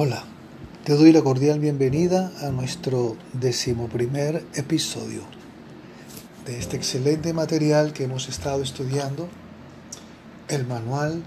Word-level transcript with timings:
Hola, 0.00 0.22
te 0.84 0.94
doy 0.94 1.10
la 1.10 1.22
cordial 1.22 1.58
bienvenida 1.58 2.30
a 2.40 2.50
nuestro 2.50 3.16
decimoprimer 3.32 4.44
episodio 4.54 5.22
de 6.46 6.56
este 6.56 6.76
excelente 6.76 7.32
material 7.32 7.92
que 7.92 8.04
hemos 8.04 8.28
estado 8.28 8.62
estudiando, 8.62 9.28
el 10.46 10.68
manual 10.68 11.24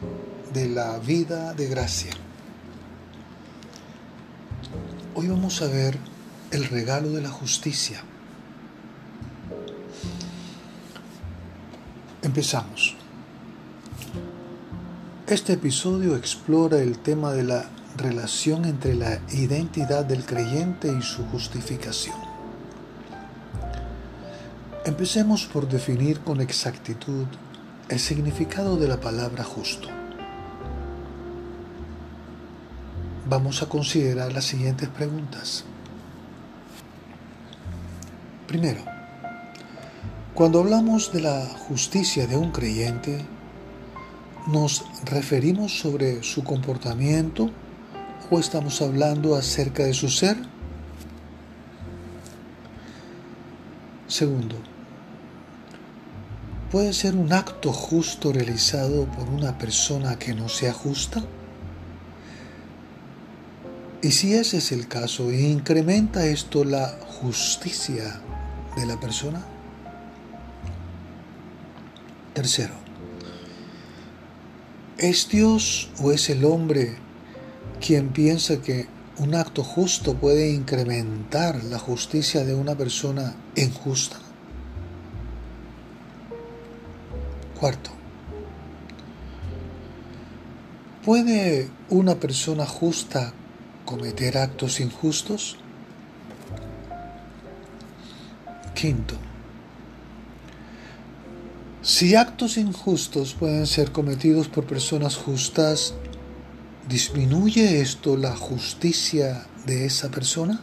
de 0.54 0.70
la 0.70 1.00
vida 1.00 1.54
de 1.54 1.68
gracia. 1.68 2.14
Hoy 5.16 5.28
vamos 5.28 5.62
a 5.62 5.68
ver 5.68 5.98
el 6.52 6.64
regalo 6.64 7.10
de 7.10 7.24
la 7.24 7.30
justicia. 7.30 8.02
Empezamos. 12.22 12.96
Este 15.28 15.52
episodio 15.52 16.16
explora 16.16 16.80
el 16.80 17.00
tema 17.00 17.34
de 17.34 17.44
la 17.44 17.66
relación 17.96 18.66
entre 18.66 18.96
la 18.96 19.20
identidad 19.32 20.06
del 20.06 20.26
creyente 20.26 20.92
y 20.92 21.02
su 21.02 21.26
justificación. 21.26 22.16
Empecemos 24.86 25.46
por 25.46 25.68
definir 25.68 26.22
con 26.22 26.42
exactitud 26.42 27.28
el 27.90 28.00
significado 28.00 28.78
de 28.78 28.88
la 28.88 29.00
palabra 29.00 29.44
justo. 29.44 29.88
Vamos 33.28 33.62
a 33.62 33.70
considerar 33.70 34.34
las 34.34 34.46
siguientes 34.46 34.90
preguntas. 34.90 35.66
Primero, 38.48 38.82
cuando 40.34 40.60
hablamos 40.60 41.14
de 41.14 41.22
la 41.22 41.46
justicia 41.68 42.26
de 42.26 42.36
un 42.36 42.52
creyente, 42.52 43.26
¿nos 44.48 44.84
referimos 45.06 45.80
sobre 45.80 46.24
su 46.24 46.44
comportamiento 46.44 47.52
estamos 48.40 48.82
hablando 48.82 49.36
acerca 49.36 49.84
de 49.84 49.94
su 49.94 50.10
ser? 50.10 50.38
Segundo, 54.08 54.56
¿puede 56.72 56.94
ser 56.94 57.16
un 57.16 57.34
acto 57.34 57.72
justo 57.72 58.32
realizado 58.32 59.06
por 59.06 59.30
una 59.30 59.58
persona 59.58 60.18
que 60.18 60.34
no 60.34 60.50
sea 60.50 60.74
justa? 60.74 61.22
Y 64.02 64.12
si 64.12 64.34
ese 64.34 64.58
es 64.58 64.72
el 64.72 64.88
caso, 64.88 65.32
¿incrementa 65.32 66.26
esto 66.26 66.64
la 66.64 66.98
justicia 67.22 68.20
de 68.76 68.86
la 68.86 69.00
persona? 69.00 69.46
Tercero, 72.34 72.74
¿es 74.98 75.30
Dios 75.30 75.92
o 76.00 76.12
es 76.12 76.30
el 76.30 76.46
hombre 76.46 76.98
quien 77.82 78.10
piensa 78.10 78.62
que 78.62 78.88
un 79.18 79.36
acto 79.36 79.64
justo 79.64 80.16
puede 80.16 80.52
incrementar 80.52 81.64
la 81.66 81.80
justicia 81.80 82.46
de 82.46 82.54
una 82.54 82.76
persona 82.76 83.36
injusta? 83.56 84.18
Cuarto, 87.60 87.90
¿puede 91.04 91.70
una 91.90 92.16
persona 92.16 92.66
justa 92.66 93.34
cometer 93.86 94.38
actos 94.38 94.80
injustos? 94.80 95.58
Quinto, 98.74 99.16
si 101.84 102.16
actos 102.16 102.58
injustos 102.58 103.34
pueden 103.34 103.66
ser 103.66 103.92
cometidos 103.92 104.48
por 104.48 104.66
personas 104.66 105.16
justas, 105.16 105.96
¿disminuye 106.92 107.80
esto 107.80 108.18
la 108.18 108.36
justicia 108.36 109.46
de 109.66 109.86
esa 109.86 110.12
persona? 110.12 110.60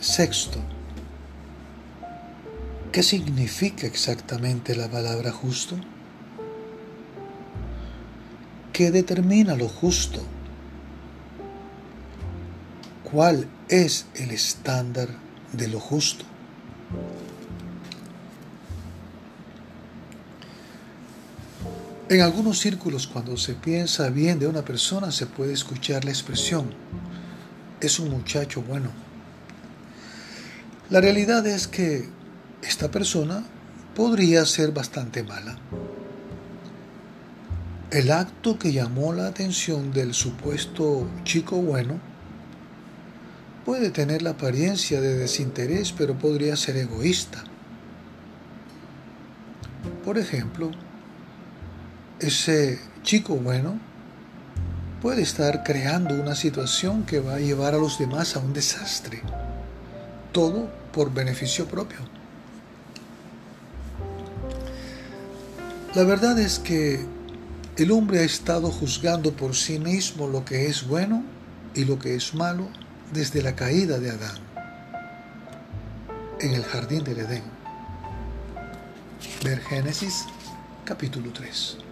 Sexto, 0.00 0.58
¿qué 2.90 3.04
significa 3.04 3.86
exactamente 3.86 4.74
la 4.74 4.90
palabra 4.90 5.30
justo? 5.30 5.76
¿Qué 8.72 8.90
determina 8.90 9.54
lo 9.54 9.68
justo? 9.68 10.20
¿Cuál 13.04 13.46
es 13.68 14.06
el 14.16 14.32
estándar 14.32 15.08
de 15.52 15.68
lo 15.68 15.78
justo? 15.78 16.24
En 22.12 22.20
algunos 22.20 22.58
círculos 22.58 23.06
cuando 23.06 23.38
se 23.38 23.54
piensa 23.54 24.10
bien 24.10 24.38
de 24.38 24.46
una 24.46 24.62
persona 24.62 25.10
se 25.10 25.24
puede 25.24 25.54
escuchar 25.54 26.04
la 26.04 26.10
expresión, 26.10 26.66
es 27.80 27.98
un 27.98 28.10
muchacho 28.10 28.60
bueno. 28.60 28.90
La 30.90 31.00
realidad 31.00 31.46
es 31.46 31.66
que 31.66 32.06
esta 32.60 32.90
persona 32.90 33.42
podría 33.96 34.44
ser 34.44 34.72
bastante 34.72 35.22
mala. 35.22 35.56
El 37.90 38.12
acto 38.12 38.58
que 38.58 38.74
llamó 38.74 39.14
la 39.14 39.26
atención 39.26 39.90
del 39.90 40.12
supuesto 40.12 41.08
chico 41.24 41.62
bueno 41.62 41.98
puede 43.64 43.88
tener 43.88 44.20
la 44.20 44.32
apariencia 44.32 45.00
de 45.00 45.16
desinterés, 45.16 45.92
pero 45.92 46.18
podría 46.18 46.56
ser 46.56 46.76
egoísta. 46.76 47.42
Por 50.04 50.18
ejemplo, 50.18 50.72
ese 52.22 52.78
chico 53.02 53.34
bueno 53.36 53.78
puede 55.00 55.22
estar 55.22 55.64
creando 55.64 56.14
una 56.14 56.36
situación 56.36 57.02
que 57.04 57.18
va 57.18 57.34
a 57.34 57.40
llevar 57.40 57.74
a 57.74 57.78
los 57.78 57.98
demás 57.98 58.36
a 58.36 58.38
un 58.38 58.52
desastre. 58.52 59.20
Todo 60.30 60.70
por 60.92 61.12
beneficio 61.12 61.66
propio. 61.66 61.98
La 65.94 66.04
verdad 66.04 66.38
es 66.38 66.58
que 66.58 67.04
el 67.76 67.90
hombre 67.90 68.20
ha 68.20 68.24
estado 68.24 68.70
juzgando 68.70 69.32
por 69.32 69.56
sí 69.56 69.78
mismo 69.78 70.28
lo 70.28 70.44
que 70.44 70.66
es 70.66 70.86
bueno 70.86 71.24
y 71.74 71.84
lo 71.84 71.98
que 71.98 72.14
es 72.14 72.34
malo 72.34 72.68
desde 73.12 73.42
la 73.42 73.56
caída 73.56 73.98
de 73.98 74.10
Adán 74.10 74.36
en 76.40 76.54
el 76.54 76.64
jardín 76.64 77.04
del 77.04 77.18
Edén. 77.20 77.42
Ver 79.44 79.60
Génesis 79.60 80.26
capítulo 80.84 81.32
3. 81.32 81.91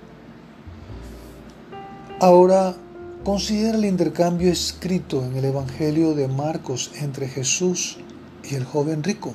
Ahora 2.22 2.76
considera 3.24 3.78
el 3.78 3.86
intercambio 3.86 4.52
escrito 4.52 5.24
en 5.24 5.38
el 5.38 5.46
Evangelio 5.46 6.14
de 6.14 6.28
Marcos 6.28 6.90
entre 7.00 7.26
Jesús 7.26 7.96
y 8.44 8.56
el 8.56 8.66
joven 8.66 9.02
rico. 9.02 9.32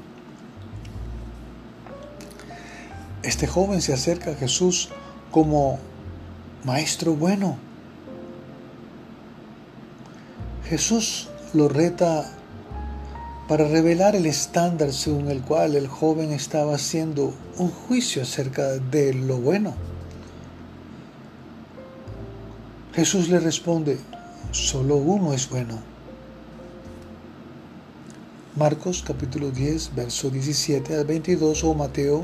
Este 3.24 3.48
joven 3.48 3.82
se 3.82 3.92
acerca 3.92 4.30
a 4.30 4.36
Jesús 4.36 4.90
como 5.32 5.80
maestro 6.64 7.16
bueno. 7.16 7.58
Jesús 10.70 11.30
lo 11.56 11.68
reta 11.70 12.32
para 13.48 13.68
revelar 13.68 14.16
el 14.16 14.28
estándar 14.28 14.94
según 14.94 15.32
el 15.32 15.42
cual 15.42 15.76
el 15.76 15.88
joven 15.88 16.32
estaba 16.32 16.76
haciendo 16.76 17.34
un 17.58 17.72
juicio 17.72 18.22
acerca 18.22 18.74
de 18.74 19.16
lo 19.16 19.38
bueno. 19.38 19.74
Jesús 22.96 23.28
le 23.28 23.42
responde, 23.42 24.00
solo 24.52 24.96
uno 24.96 25.34
es 25.34 25.50
bueno. 25.50 25.78
Marcos 28.56 29.04
capítulo 29.06 29.52
10, 29.52 29.94
verso 29.96 30.30
17 30.30 30.96
al 30.96 31.04
22 31.04 31.66
o 31.66 31.74
Mateo 31.74 32.24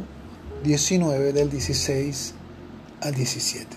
19 0.64 1.34
del 1.34 1.50
16 1.50 2.34
al 3.02 3.14
17. 3.14 3.68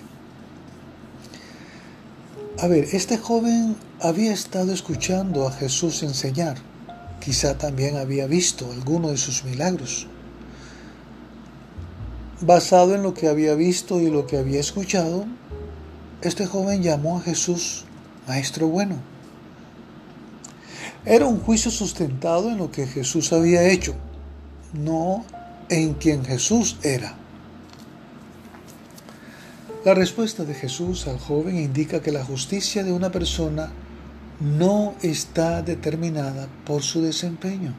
A 2.60 2.68
ver, 2.68 2.86
este 2.92 3.18
joven 3.18 3.74
había 4.00 4.32
estado 4.32 4.72
escuchando 4.72 5.48
a 5.48 5.50
Jesús 5.50 6.04
enseñar. 6.04 6.58
Quizá 7.20 7.58
también 7.58 7.96
había 7.96 8.28
visto 8.28 8.70
alguno 8.70 9.08
de 9.08 9.16
sus 9.16 9.42
milagros. 9.42 10.06
Basado 12.40 12.94
en 12.94 13.02
lo 13.02 13.14
que 13.14 13.26
había 13.26 13.56
visto 13.56 14.00
y 14.00 14.10
lo 14.10 14.28
que 14.28 14.38
había 14.38 14.60
escuchado, 14.60 15.26
este 16.28 16.46
joven 16.46 16.82
llamó 16.82 17.18
a 17.18 17.22
Jesús 17.22 17.84
Maestro 18.26 18.68
bueno. 18.68 18.96
Era 21.04 21.26
un 21.26 21.40
juicio 21.40 21.70
sustentado 21.70 22.50
en 22.50 22.58
lo 22.58 22.70
que 22.70 22.86
Jesús 22.86 23.32
había 23.32 23.68
hecho, 23.68 23.94
no 24.72 25.24
en 25.68 25.94
quien 25.94 26.24
Jesús 26.24 26.78
era. 26.82 27.16
La 29.84 29.92
respuesta 29.92 30.44
de 30.44 30.54
Jesús 30.54 31.06
al 31.06 31.18
joven 31.18 31.58
indica 31.58 32.00
que 32.00 32.10
la 32.10 32.24
justicia 32.24 32.82
de 32.84 32.92
una 32.92 33.12
persona 33.12 33.70
no 34.40 34.94
está 35.02 35.60
determinada 35.60 36.48
por 36.64 36.82
su 36.82 37.02
desempeño. 37.02 37.74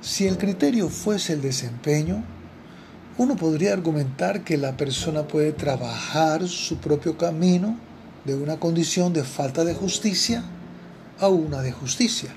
Si 0.00 0.28
el 0.28 0.38
criterio 0.38 0.88
fuese 0.88 1.32
el 1.32 1.42
desempeño, 1.42 2.22
Uno 3.20 3.36
podría 3.36 3.74
argumentar 3.74 4.44
que 4.44 4.56
la 4.56 4.78
persona 4.78 5.28
puede 5.28 5.52
trabajar 5.52 6.48
su 6.48 6.78
propio 6.78 7.18
camino 7.18 7.76
de 8.24 8.34
una 8.34 8.58
condición 8.58 9.12
de 9.12 9.24
falta 9.24 9.62
de 9.62 9.74
justicia 9.74 10.42
a 11.18 11.28
una 11.28 11.60
de 11.60 11.70
justicia. 11.70 12.30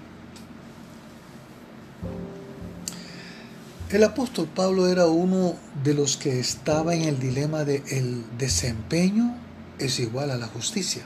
El 3.92 4.04
apóstol 4.04 4.50
Pablo 4.54 4.90
era 4.90 5.06
uno 5.06 5.56
de 5.86 5.94
los 5.94 6.18
que 6.18 6.42
estaba 6.42 6.94
en 6.94 7.04
el 7.04 7.18
dilema 7.18 7.64
de 7.64 7.82
el 7.90 8.26
desempeño 8.38 9.38
es 9.80 10.02
igual 10.02 10.32
a 10.32 10.36
la 10.36 10.48
justicia. 10.48 11.04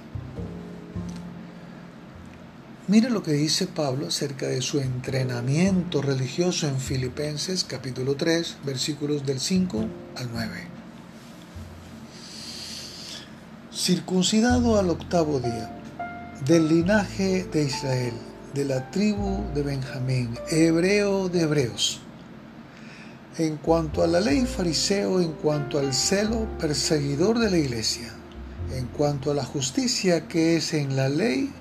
Mire 2.89 3.10
lo 3.10 3.22
que 3.22 3.34
dice 3.34 3.68
Pablo 3.68 4.07
acerca 4.07 4.48
de 4.48 4.62
su 4.62 4.80
entrenamiento 4.80 6.01
religioso 6.01 6.69
en 6.69 6.80
Filipenses 6.80 7.66
capítulo 7.66 8.16
3 8.16 8.60
versículos 8.63 9.25
del 9.25 9.42
5 9.42 9.86
al 10.16 10.30
9. 10.31 10.50
Circuncidado 13.74 14.80
al 14.80 14.89
octavo 14.89 15.42
día, 15.42 15.78
del 16.45 16.69
linaje 16.69 17.44
de 17.51 17.63
Israel, 17.63 18.13
de 18.54 18.63
la 18.63 18.90
tribu 18.90 19.44
de 19.54 19.63
Benjamín, 19.63 20.40
hebreo 20.50 21.28
de 21.28 21.42
hebreos. 21.42 22.00
En 23.38 23.57
cuanto 23.57 24.01
a 24.01 24.07
la 24.07 24.22
ley 24.22 24.45
fariseo, 24.45 25.19
en 25.19 25.33
cuanto 25.33 25.78
al 25.78 25.94
celo 25.94 26.48
perseguidor 26.57 27.38
de 27.38 27.51
la 27.51 27.57
iglesia, 27.57 28.13
en 28.74 28.88
cuanto 28.88 29.30
a 29.30 29.33
la 29.33 29.44
justicia 29.44 30.30
que 30.30 30.56
es 30.56 30.74
en 30.74 30.95
la 30.95 31.10
ley, 31.10 31.51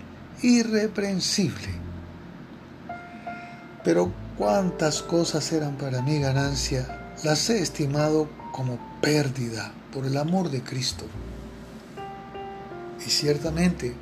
irreprensible. 0.42 1.68
Pero 3.84 4.12
cuántas 4.36 5.02
cosas 5.02 5.50
eran 5.52 5.76
para 5.76 6.02
mí 6.02 6.18
ganancia, 6.18 7.14
las 7.24 7.48
he 7.50 7.60
estimado 7.60 8.28
como 8.52 8.78
pérdida 9.00 9.72
por 9.92 10.06
el 10.06 10.16
amor 10.16 10.50
de 10.50 10.62
Cristo. 10.62 11.04
Y 13.06 13.10
ciertamente, 13.10 13.94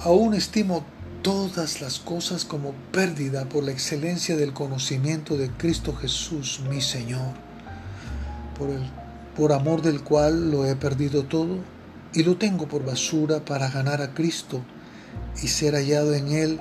aún 0.00 0.34
estimo 0.34 0.84
todas 1.22 1.80
las 1.80 1.98
cosas 1.98 2.44
como 2.44 2.72
pérdida 2.90 3.44
por 3.44 3.64
la 3.64 3.72
excelencia 3.72 4.36
del 4.36 4.52
conocimiento 4.52 5.36
de 5.36 5.50
Cristo 5.50 5.94
Jesús, 5.94 6.60
mi 6.68 6.80
Señor, 6.80 7.34
por, 8.58 8.70
el, 8.70 8.90
por 9.36 9.52
amor 9.52 9.82
del 9.82 10.02
cual 10.02 10.50
lo 10.50 10.66
he 10.66 10.76
perdido 10.76 11.24
todo 11.24 11.58
y 12.12 12.22
lo 12.22 12.36
tengo 12.36 12.68
por 12.68 12.84
basura 12.84 13.44
para 13.44 13.70
ganar 13.70 14.02
a 14.02 14.14
Cristo 14.14 14.62
y 15.42 15.48
ser 15.48 15.74
hallado 15.74 16.14
en 16.14 16.28
Él, 16.32 16.60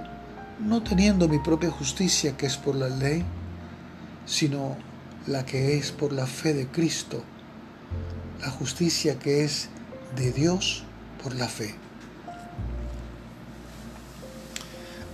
no 0.60 0.84
teniendo 0.84 1.28
mi 1.28 1.40
propia 1.40 1.72
justicia 1.72 2.38
que 2.38 2.46
es 2.46 2.58
por 2.58 2.76
la 2.76 2.90
ley, 2.90 3.24
sino 4.26 4.78
la 5.28 5.46
que 5.46 5.78
es 5.78 5.92
por 5.92 6.14
la 6.14 6.26
fe 6.26 6.54
de 6.54 6.68
Cristo, 6.68 7.24
la 8.42 8.50
justicia 8.50 9.20
que 9.20 9.44
es 9.44 9.70
de 10.16 10.32
Dios 10.32 10.84
por 11.22 11.36
la 11.36 11.48
fe. 11.48 11.76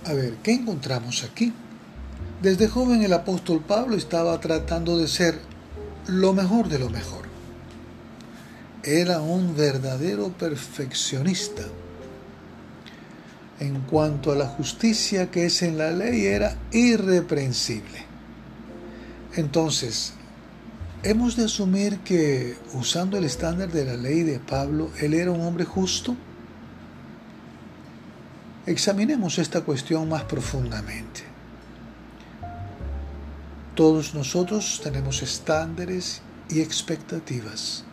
A 0.06 0.12
ver, 0.14 0.36
¿qué 0.42 0.52
encontramos 0.52 1.24
aquí? 1.24 1.52
Desde 2.40 2.68
joven 2.68 3.02
el 3.02 3.12
apóstol 3.12 3.60
Pablo 3.60 3.96
estaba 3.96 4.40
tratando 4.40 4.96
de 4.96 5.08
ser 5.08 5.38
lo 6.06 6.32
mejor 6.32 6.68
de 6.68 6.78
lo 6.78 6.88
mejor. 6.88 7.26
Era 8.82 9.20
un 9.20 9.54
verdadero 9.54 10.28
perfeccionista 10.28 11.64
en 13.60 13.80
cuanto 13.82 14.32
a 14.32 14.36
la 14.36 14.46
justicia 14.46 15.30
que 15.30 15.46
es 15.46 15.62
en 15.62 15.78
la 15.78 15.90
ley 15.90 16.26
era 16.26 16.56
irreprensible. 16.70 18.06
Entonces, 19.34 20.14
hemos 21.02 21.36
de 21.36 21.44
asumir 21.44 21.98
que 22.00 22.56
usando 22.74 23.18
el 23.18 23.24
estándar 23.24 23.70
de 23.70 23.84
la 23.84 23.96
ley 23.96 24.22
de 24.22 24.38
Pablo, 24.38 24.90
él 25.00 25.14
era 25.14 25.30
un 25.30 25.40
hombre 25.40 25.64
justo. 25.64 26.16
Examinemos 28.66 29.38
esta 29.38 29.62
cuestión 29.62 30.08
más 30.08 30.24
profundamente. 30.24 31.22
Todos 33.74 34.14
nosotros 34.14 34.80
tenemos 34.82 35.22
estándares 35.22 36.20
y 36.48 36.60
expectativas. 36.60 37.84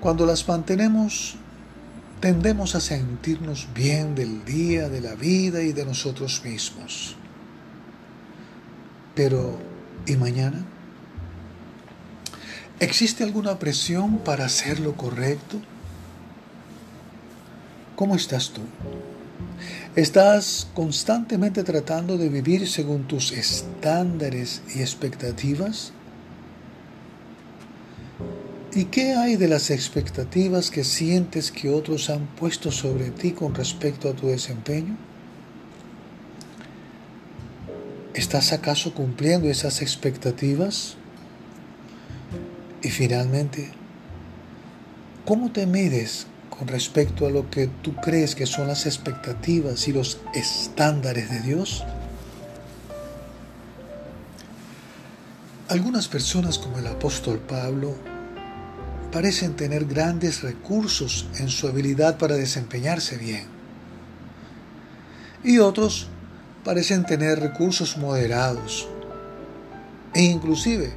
Cuando 0.00 0.26
las 0.26 0.48
mantenemos 0.48 1.36
tendemos 2.22 2.76
a 2.76 2.80
sentirnos 2.80 3.66
bien 3.74 4.14
del 4.14 4.44
día, 4.44 4.88
de 4.88 5.00
la 5.00 5.16
vida 5.16 5.60
y 5.60 5.72
de 5.72 5.84
nosotros 5.84 6.42
mismos. 6.44 7.16
Pero, 9.16 9.58
¿y 10.06 10.14
mañana? 10.14 10.64
¿Existe 12.78 13.24
alguna 13.24 13.58
presión 13.58 14.18
para 14.18 14.44
hacer 14.44 14.78
lo 14.78 14.96
correcto? 14.96 15.60
¿Cómo 17.96 18.14
estás 18.14 18.50
tú? 18.50 18.62
¿Estás 19.96 20.68
constantemente 20.74 21.64
tratando 21.64 22.18
de 22.18 22.28
vivir 22.28 22.68
según 22.68 23.08
tus 23.08 23.32
estándares 23.32 24.62
y 24.72 24.80
expectativas? 24.80 25.92
¿Y 28.74 28.86
qué 28.86 29.14
hay 29.14 29.36
de 29.36 29.48
las 29.48 29.68
expectativas 29.68 30.70
que 30.70 30.82
sientes 30.82 31.52
que 31.52 31.68
otros 31.68 32.08
han 32.08 32.26
puesto 32.26 32.72
sobre 32.72 33.10
ti 33.10 33.32
con 33.32 33.54
respecto 33.54 34.08
a 34.08 34.14
tu 34.14 34.28
desempeño? 34.28 34.96
¿Estás 38.14 38.54
acaso 38.54 38.94
cumpliendo 38.94 39.50
esas 39.50 39.82
expectativas? 39.82 40.96
Y 42.82 42.88
finalmente, 42.88 43.70
¿cómo 45.26 45.52
te 45.52 45.66
mides 45.66 46.26
con 46.48 46.66
respecto 46.66 47.26
a 47.26 47.30
lo 47.30 47.50
que 47.50 47.66
tú 47.66 47.94
crees 47.96 48.34
que 48.34 48.46
son 48.46 48.68
las 48.68 48.86
expectativas 48.86 49.86
y 49.86 49.92
los 49.92 50.18
estándares 50.34 51.30
de 51.30 51.40
Dios? 51.40 51.84
Algunas 55.68 56.08
personas 56.08 56.58
como 56.58 56.78
el 56.78 56.86
apóstol 56.86 57.38
Pablo 57.38 58.11
parecen 59.12 59.54
tener 59.54 59.84
grandes 59.84 60.42
recursos 60.42 61.26
en 61.38 61.48
su 61.48 61.68
habilidad 61.68 62.18
para 62.18 62.34
desempeñarse 62.34 63.18
bien. 63.18 63.44
Y 65.44 65.58
otros 65.58 66.08
parecen 66.64 67.04
tener 67.04 67.38
recursos 67.38 67.96
moderados 67.98 68.88
e 70.14 70.22
inclusive 70.22 70.94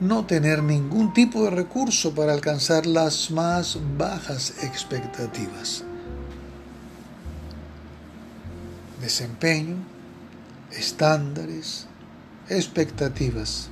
no 0.00 0.26
tener 0.26 0.62
ningún 0.62 1.12
tipo 1.12 1.44
de 1.44 1.50
recurso 1.50 2.14
para 2.14 2.32
alcanzar 2.32 2.86
las 2.86 3.30
más 3.30 3.78
bajas 3.96 4.54
expectativas. 4.62 5.82
Desempeño, 9.00 9.76
estándares, 10.72 11.86
expectativas. 12.48 13.70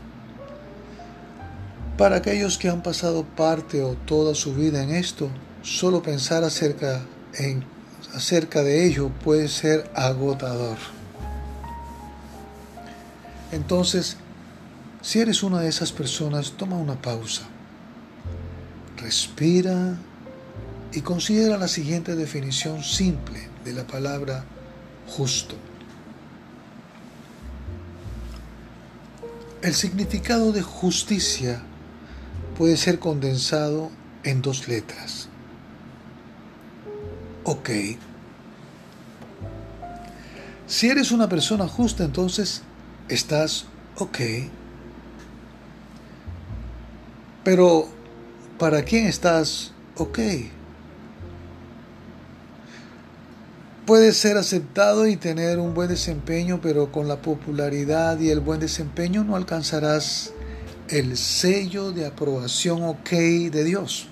Para 1.99 2.17
aquellos 2.17 2.59
que 2.59 2.69
han 2.69 2.83
pasado 2.83 3.25
parte 3.25 3.83
o 3.83 3.95
toda 3.95 4.35
su 4.35 4.55
vida 4.55 4.83
en 4.83 4.91
esto, 4.91 5.31
solo 5.63 6.03
pensar 6.03 6.45
acerca, 6.45 7.01
en, 7.39 7.65
acerca 8.13 8.63
de 8.63 8.87
ello 8.87 9.11
puede 9.25 9.49
ser 9.49 9.91
agotador. 9.95 10.77
Entonces, 13.51 14.19
si 15.01 15.21
eres 15.21 15.43
una 15.43 15.61
de 15.61 15.69
esas 15.69 15.91
personas, 15.91 16.53
toma 16.53 16.77
una 16.77 17.01
pausa, 17.01 17.45
respira 18.99 19.97
y 20.93 21.01
considera 21.01 21.57
la 21.57 21.69
siguiente 21.69 22.15
definición 22.15 22.85
simple 22.85 23.49
de 23.65 23.73
la 23.73 23.87
palabra 23.87 24.45
justo. 25.09 25.55
El 29.63 29.75
significado 29.75 30.53
de 30.53 30.61
justicia 30.61 31.63
puede 32.57 32.77
ser 32.77 32.99
condensado 32.99 33.91
en 34.25 34.43
dos 34.43 34.69
letras. 34.69 35.29
Ok. 37.45 37.71
Si 40.67 40.89
eres 40.89 41.13
una 41.13 41.29
persona 41.29 41.69
justa, 41.69 42.05
entonces 42.05 42.63
estás 43.09 43.67
ok. 43.99 44.19
Pero, 47.45 47.87
¿para 48.59 48.83
quién 48.83 49.07
estás 49.07 49.73
ok? 49.97 50.19
Puedes 53.87 54.17
ser 54.17 54.37
aceptado 54.37 55.07
y 55.07 55.17
tener 55.17 55.61
un 55.61 55.73
buen 55.73 55.89
desempeño, 55.89 56.61
pero 56.61 56.91
con 56.91 57.07
la 57.07 57.23
popularidad 57.23 58.19
y 58.19 58.31
el 58.31 58.41
buen 58.41 58.59
desempeño 58.59 59.23
no 59.23 59.37
alcanzarás 59.37 60.33
el 60.89 61.17
sello 61.17 61.93
de 61.93 62.07
aprobación 62.07 62.83
ok 62.83 63.11
de 63.11 63.65
Dios. 63.65 64.09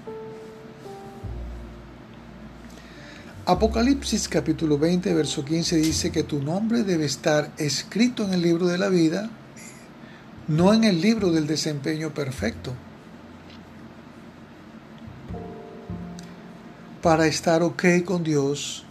Apocalipsis 3.47 4.29
capítulo 4.29 4.79
20, 4.79 5.13
verso 5.13 5.45
15 5.45 5.77
dice 5.77 6.11
que 6.11 6.23
tu 6.23 6.43
nombre 6.43 6.83
debe 6.83 7.05
estar 7.05 7.53
escrito 7.59 8.25
en 8.25 8.33
el 8.33 8.43
libro 8.43 8.67
de 8.67 8.79
la 8.79 8.89
vida 8.89 9.31
no 10.49 10.75
en 10.75 10.85
el 10.85 11.01
libro 11.01 11.31
del 11.31 11.47
desempeño 11.47 12.13
perfecto. 12.13 12.75
Para 17.03 17.27
estar 17.27 17.63
ok 17.63 17.85
con 18.05 18.25
Dios, 18.25 18.85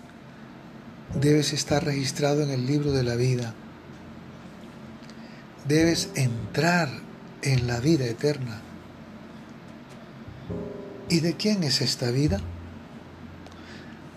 debes 1.19 1.53
estar 1.53 1.83
registrado 1.83 2.41
en 2.41 2.49
el 2.49 2.65
libro 2.65 2.91
de 2.91 3.03
la 3.03 3.15
vida. 3.15 3.53
Debes 5.67 6.09
entrar 6.15 6.89
en 7.43 7.67
la 7.67 7.79
vida 7.79 8.05
eterna. 8.05 8.61
¿Y 11.09 11.19
de 11.19 11.35
quién 11.35 11.63
es 11.63 11.81
esta 11.81 12.09
vida? 12.09 12.39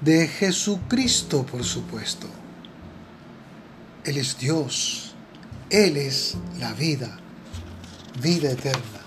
De 0.00 0.28
Jesucristo, 0.28 1.44
por 1.44 1.64
supuesto. 1.64 2.26
Él 4.04 4.16
es 4.16 4.38
Dios. 4.38 5.14
Él 5.68 5.96
es 5.96 6.36
la 6.60 6.72
vida, 6.74 7.18
vida 8.22 8.52
eterna. 8.52 9.00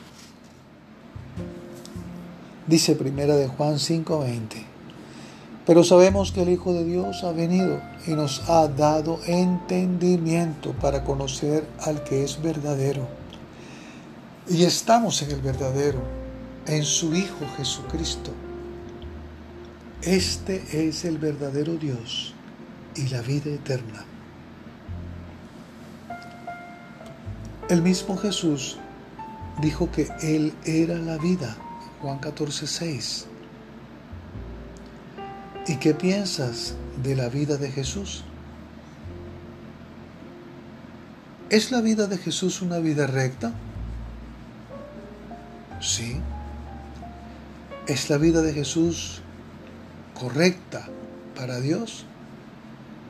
Dice 2.68 2.96
primera 2.96 3.38
de 3.38 3.48
Juan 3.48 3.80
5:20. 3.80 4.66
Pero 5.66 5.84
sabemos 5.84 6.32
que 6.34 6.42
el 6.42 6.50
Hijo 6.50 6.74
de 6.74 6.84
Dios 6.84 7.24
ha 7.24 7.32
venido 7.32 7.82
y 8.06 8.12
nos 8.12 8.50
ha 8.50 8.68
dado 8.68 9.22
entendimiento 9.26 10.74
para 10.74 11.06
conocer 11.06 11.66
al 11.80 12.04
que 12.04 12.24
es 12.26 12.42
verdadero. 12.42 13.19
Y 14.50 14.64
estamos 14.64 15.22
en 15.22 15.30
el 15.30 15.42
verdadero, 15.42 16.02
en 16.66 16.84
su 16.84 17.14
Hijo 17.14 17.46
Jesucristo. 17.56 18.32
Este 20.02 20.88
es 20.88 21.06
el 21.06 21.20
verdadero 21.20 21.76
Dios 21.76 22.34
y 22.96 23.08
la 23.10 23.22
vida 23.22 23.52
eterna. 23.52 24.06
El 27.70 27.84
mismo 27.84 28.18
Jesús 28.18 28.78
dijo 29.62 29.92
que 29.92 30.10
Él 30.24 30.52
era 30.66 30.98
la 30.98 31.20
vida, 31.20 31.56
Juan 32.02 32.18
14, 32.18 32.66
6. 32.66 33.28
¿Y 35.68 35.76
qué 35.76 35.94
piensas 35.94 36.74
de 37.04 37.16
la 37.16 37.30
vida 37.30 37.58
de 37.58 37.72
Jesús? 37.72 38.24
¿Es 41.52 41.72
la 41.72 41.82
vida 41.82 42.08
de 42.08 42.18
Jesús 42.18 42.64
una 42.64 42.80
vida 42.80 43.06
recta? 43.06 43.54
Sí. 46.00 46.16
¿Es 47.88 48.10
la 48.10 48.18
vida 48.18 48.42
de 48.42 48.54
Jesús 48.54 49.22
correcta 50.18 50.88
para 51.36 51.60
Dios? 51.60 52.06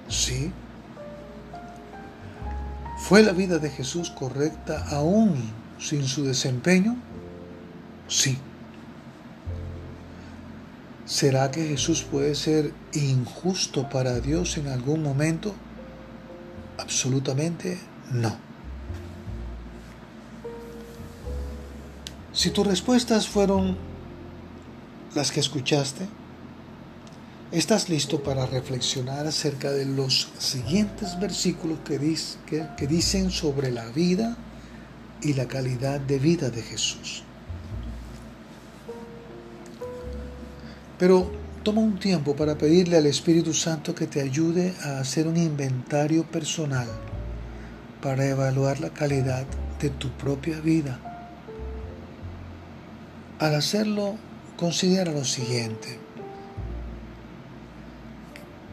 Sí. 0.08 0.52
¿Fue 2.98 3.22
la 3.22 3.34
vida 3.34 3.60
de 3.60 3.70
Jesús 3.70 4.10
correcta 4.10 4.88
aún 4.90 5.36
sin 5.78 6.04
su 6.08 6.24
desempeño? 6.24 6.96
Sí. 8.08 8.40
¿Será 11.06 11.52
que 11.52 11.68
Jesús 11.68 12.02
puede 12.02 12.34
ser 12.34 12.74
injusto 12.94 13.88
para 13.88 14.20
Dios 14.20 14.58
en 14.58 14.68
algún 14.68 15.04
momento? 15.04 15.54
Absolutamente 16.80 17.78
no. 18.12 18.49
Si 22.40 22.52
tus 22.52 22.66
respuestas 22.66 23.28
fueron 23.28 23.76
las 25.14 25.30
que 25.30 25.42
escuchaste, 25.42 26.08
¿estás 27.52 27.90
listo 27.90 28.24
para 28.24 28.46
reflexionar 28.46 29.28
acerca 29.28 29.72
de 29.72 29.86
los 29.86 30.30
siguientes 30.38 31.20
versículos 31.20 31.80
que, 31.84 32.88
dicen 32.88 33.30
sobre 33.30 33.72
la 33.72 33.90
vida 33.90 34.38
y 35.22 35.34
la 35.34 35.50
calidad 35.50 36.00
de 36.00 36.18
vida 36.18 36.50
de 36.50 36.62
Jesús? 36.62 37.24
Pero 40.98 41.30
toma 41.64 41.82
un 41.82 42.00
tiempo 42.00 42.38
para 42.38 42.58
pedirle 42.58 42.96
al 42.96 43.08
Espíritu 43.08 43.54
Santo 43.54 43.94
que 43.94 44.08
te 44.08 44.22
ayude 44.22 44.74
a 44.86 45.02
hacer 45.02 45.28
un 45.28 45.36
inventario 45.36 46.24
personal 46.24 46.88
para 48.02 48.26
evaluar 48.26 48.80
la 48.80 48.92
calidad 48.92 49.46
de 49.82 49.90
tu 49.90 50.10
propia 50.12 50.62
vida. 50.62 51.09
Al 53.40 53.56
hacerlo, 53.56 54.18
considera 54.58 55.14
lo 55.14 55.24
siguiente. 55.24 55.98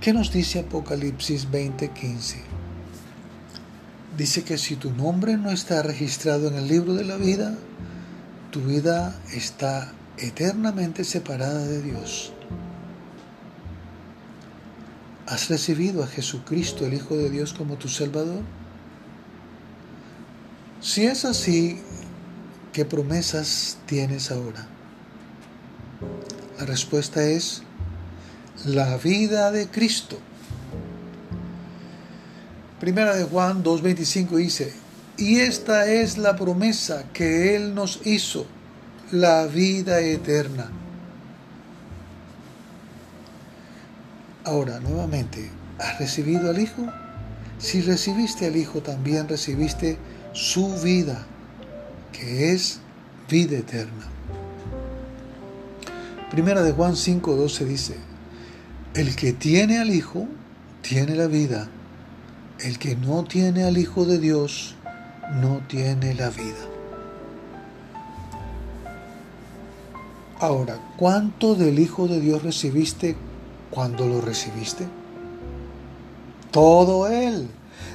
¿Qué 0.00 0.12
nos 0.12 0.32
dice 0.32 0.58
Apocalipsis 0.58 1.48
20:15? 1.50 2.42
Dice 4.16 4.42
que 4.42 4.58
si 4.58 4.74
tu 4.74 4.90
nombre 4.90 5.36
no 5.36 5.50
está 5.50 5.82
registrado 5.82 6.48
en 6.48 6.54
el 6.54 6.66
libro 6.66 6.94
de 6.94 7.04
la 7.04 7.16
vida, 7.16 7.54
tu 8.50 8.60
vida 8.62 9.16
está 9.32 9.92
eternamente 10.18 11.04
separada 11.04 11.64
de 11.64 11.82
Dios. 11.82 12.32
¿Has 15.26 15.48
recibido 15.48 16.02
a 16.02 16.08
Jesucristo, 16.08 16.86
el 16.86 16.94
Hijo 16.94 17.16
de 17.16 17.30
Dios, 17.30 17.52
como 17.52 17.76
tu 17.76 17.88
Salvador? 17.88 18.42
Si 20.80 21.04
es 21.04 21.24
así, 21.24 21.80
¿qué 22.76 22.84
promesas 22.84 23.78
tienes 23.86 24.30
ahora? 24.30 24.66
La 26.58 26.66
respuesta 26.66 27.24
es 27.24 27.62
la 28.66 28.98
vida 28.98 29.50
de 29.50 29.66
Cristo. 29.68 30.18
Primera 32.78 33.16
de 33.16 33.24
Juan 33.24 33.64
2.25 33.64 34.36
dice, 34.36 34.74
y 35.16 35.38
esta 35.38 35.90
es 35.90 36.18
la 36.18 36.36
promesa 36.36 37.04
que 37.14 37.56
Él 37.56 37.74
nos 37.74 38.06
hizo 38.06 38.44
la 39.10 39.46
vida 39.46 40.00
eterna. 40.00 40.70
Ahora, 44.44 44.80
nuevamente, 44.80 45.50
¿has 45.78 45.98
recibido 45.98 46.50
al 46.50 46.58
Hijo? 46.58 46.86
Si 47.58 47.80
recibiste 47.80 48.44
al 48.44 48.56
Hijo, 48.56 48.82
también 48.82 49.26
recibiste 49.26 49.96
su 50.34 50.78
vida, 50.82 51.24
que 52.18 52.52
es 52.52 52.80
vida 53.28 53.58
eterna. 53.58 54.06
Primera 56.30 56.62
de 56.62 56.72
Juan 56.72 56.94
5:12 56.94 57.64
dice, 57.64 57.96
el 58.94 59.14
que 59.14 59.32
tiene 59.32 59.78
al 59.78 59.90
Hijo, 59.90 60.26
tiene 60.82 61.14
la 61.14 61.26
vida. 61.26 61.68
El 62.60 62.78
que 62.78 62.96
no 62.96 63.24
tiene 63.24 63.64
al 63.64 63.76
Hijo 63.76 64.06
de 64.06 64.18
Dios, 64.18 64.74
no 65.34 65.60
tiene 65.68 66.14
la 66.14 66.30
vida. 66.30 66.64
Ahora, 70.38 70.78
¿cuánto 70.96 71.54
del 71.54 71.78
Hijo 71.78 72.08
de 72.08 72.20
Dios 72.20 72.42
recibiste 72.42 73.16
cuando 73.70 74.06
lo 74.06 74.20
recibiste? 74.20 74.86
Todo 76.50 77.08
Él. 77.08 77.48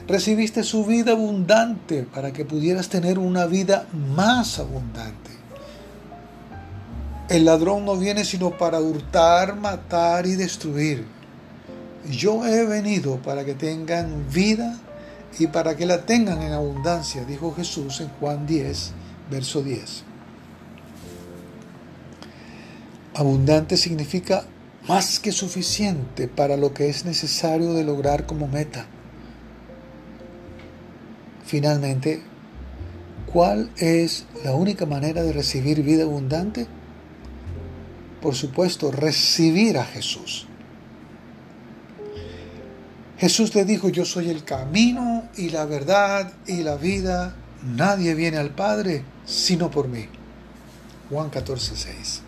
Recibiste 0.08 0.64
su 0.64 0.86
vida 0.86 1.12
abundante 1.12 2.04
para 2.04 2.34
que 2.34 2.46
pudieras 2.46 2.90
tener 2.90 3.20
una 3.20 3.46
vida 3.46 3.88
más 3.94 4.60
abundante. 4.60 5.32
El 7.30 7.46
ladrón 7.46 7.86
no 7.86 7.96
viene 7.96 8.26
sino 8.26 8.58
para 8.58 8.82
hurtar, 8.82 9.56
matar 9.56 10.26
y 10.26 10.36
destruir. 10.36 11.06
Yo 12.10 12.46
he 12.46 12.66
venido 12.66 13.22
para 13.22 13.46
que 13.46 13.54
tengan 13.54 14.26
vida 14.34 14.78
y 15.40 15.48
para 15.48 15.78
que 15.78 15.86
la 15.86 16.06
tengan 16.06 16.42
en 16.42 16.52
abundancia, 16.52 17.24
dijo 17.24 17.54
Jesús 17.54 18.02
en 18.02 18.10
Juan 18.20 18.46
10, 18.46 18.92
verso 19.30 19.62
10. 19.62 20.04
Abundante 23.14 23.78
significa 23.78 24.44
más 24.88 25.20
que 25.20 25.32
suficiente 25.32 26.28
para 26.28 26.58
lo 26.58 26.74
que 26.74 26.90
es 26.90 27.06
necesario 27.06 27.74
de 27.74 27.84
lograr 27.84 28.26
como 28.26 28.48
meta. 28.48 28.88
Finalmente, 31.52 32.22
¿cuál 33.26 33.72
es 33.76 34.26
la 34.46 34.54
única 34.54 34.86
manera 34.86 35.22
de 35.22 35.34
recibir 35.34 35.84
vida 35.84 36.04
abundante? 36.04 36.66
Por 38.22 38.36
supuesto, 38.36 38.90
recibir 38.90 39.78
a 39.78 39.84
Jesús. 39.84 40.48
Jesús 43.18 43.54
le 43.54 43.66
dijo, 43.66 43.90
yo 43.90 44.06
soy 44.06 44.30
el 44.30 44.46
camino 44.46 45.28
y 45.36 45.50
la 45.50 45.66
verdad 45.66 46.32
y 46.48 46.64
la 46.64 46.78
vida. 46.78 47.36
Nadie 47.66 48.16
viene 48.16 48.38
al 48.38 48.52
Padre 48.52 49.04
sino 49.26 49.70
por 49.70 49.90
mí. 49.90 50.06
Juan 51.10 51.30
14, 51.30 51.76
6. 51.76 52.22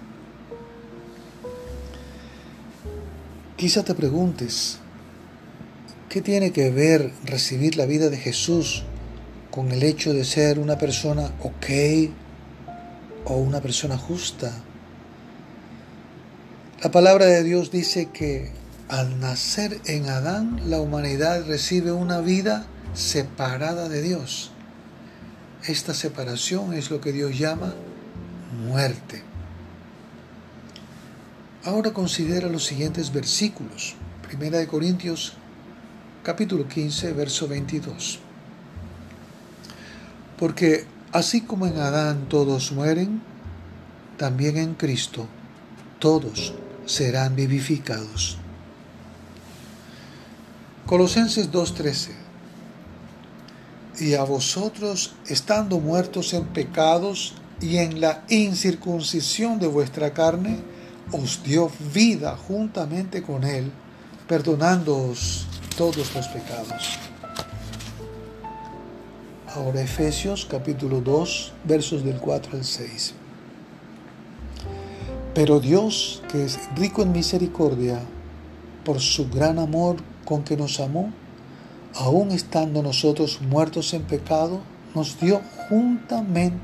Quizá 3.56 3.86
te 3.86 3.96
preguntes, 3.96 4.80
¿qué 6.10 6.22
tiene 6.22 6.52
que 6.52 6.72
ver 6.72 7.14
recibir 7.24 7.78
la 7.78 7.86
vida 7.86 8.10
de 8.10 8.18
Jesús 8.18 8.84
con 9.54 9.72
el 9.72 9.84
hecho 9.84 10.14
de 10.14 10.26
ser 10.26 10.58
una 10.58 10.80
persona 10.80 11.32
ok 11.44 12.10
o 13.26 13.36
una 13.36 13.62
persona 13.62 14.00
justa? 14.00 14.52
La 16.82 16.90
palabra 16.90 17.28
de 17.28 17.44
Dios 17.44 17.70
dice 17.70 18.10
que 18.12 18.50
al 18.90 19.20
nacer 19.20 19.80
en 19.86 20.10
Adán 20.10 20.60
la 20.72 20.82
humanidad 20.82 21.46
recibe 21.46 21.92
una 21.92 22.20
vida 22.20 22.66
separada 22.96 23.90
de 23.90 24.02
Dios. 24.02 24.50
esta 25.68 25.94
separación 25.94 26.74
es 26.74 26.90
lo 26.90 27.00
que 27.00 27.12
Dios 27.12 27.38
llama 27.38 27.76
muerte. 28.68 29.22
Ahora 31.64 31.94
considera 31.94 32.50
los 32.50 32.66
siguientes 32.66 33.14
versículos. 33.14 33.94
Primera 34.28 34.58
de 34.58 34.66
Corintios 34.66 35.34
capítulo 36.24 36.68
15, 36.68 37.14
verso 37.14 37.48
22. 37.48 38.23
Porque 40.44 40.86
así 41.14 41.40
como 41.40 41.68
en 41.68 41.78
Adán 41.78 42.28
todos 42.28 42.74
mueren, 42.74 43.22
también 44.18 44.58
en 44.58 44.74
Cristo 44.74 45.26
todos 46.00 46.54
serán 46.86 47.38
vivificados. 47.38 48.38
Colosenses 50.86 51.50
2.13 51.50 52.10
Y 54.02 54.16
a 54.16 54.26
vosotros, 54.26 55.16
estando 55.28 55.80
muertos 55.80 56.34
en 56.34 56.44
pecados 56.48 57.36
y 57.62 57.78
en 57.78 58.02
la 58.02 58.26
incircuncisión 58.28 59.60
de 59.60 59.68
vuestra 59.68 60.14
carne, 60.14 60.60
os 61.14 61.42
dio 61.42 61.72
vida 61.94 62.36
juntamente 62.36 63.24
con 63.24 63.46
Él, 63.46 63.72
perdonándoos 64.28 65.48
todos 65.78 66.14
los 66.14 66.28
pecados. 66.28 67.13
Ahora 69.56 69.82
Efesios 69.84 70.48
capítulo 70.50 71.02
2 71.02 71.54
versos 71.64 72.04
del 72.04 72.18
4 72.18 72.58
al 72.58 72.66
6. 72.66 73.14
Pero 75.36 75.60
Dios, 75.60 76.24
que 76.32 76.44
es 76.44 76.58
rico 76.76 77.04
en 77.04 77.12
misericordia, 77.12 78.00
por 78.84 79.00
su 79.00 79.30
gran 79.30 79.60
amor 79.60 79.98
con 80.26 80.44
que 80.44 80.58
nos 80.58 80.80
amó, 80.80 81.14
aun 81.94 82.32
estando 82.32 82.82
nosotros 82.82 83.42
muertos 83.42 83.94
en 83.94 84.02
pecado, 84.02 84.62
nos 84.96 85.20
dio 85.20 85.40
juntamente, 85.70 86.58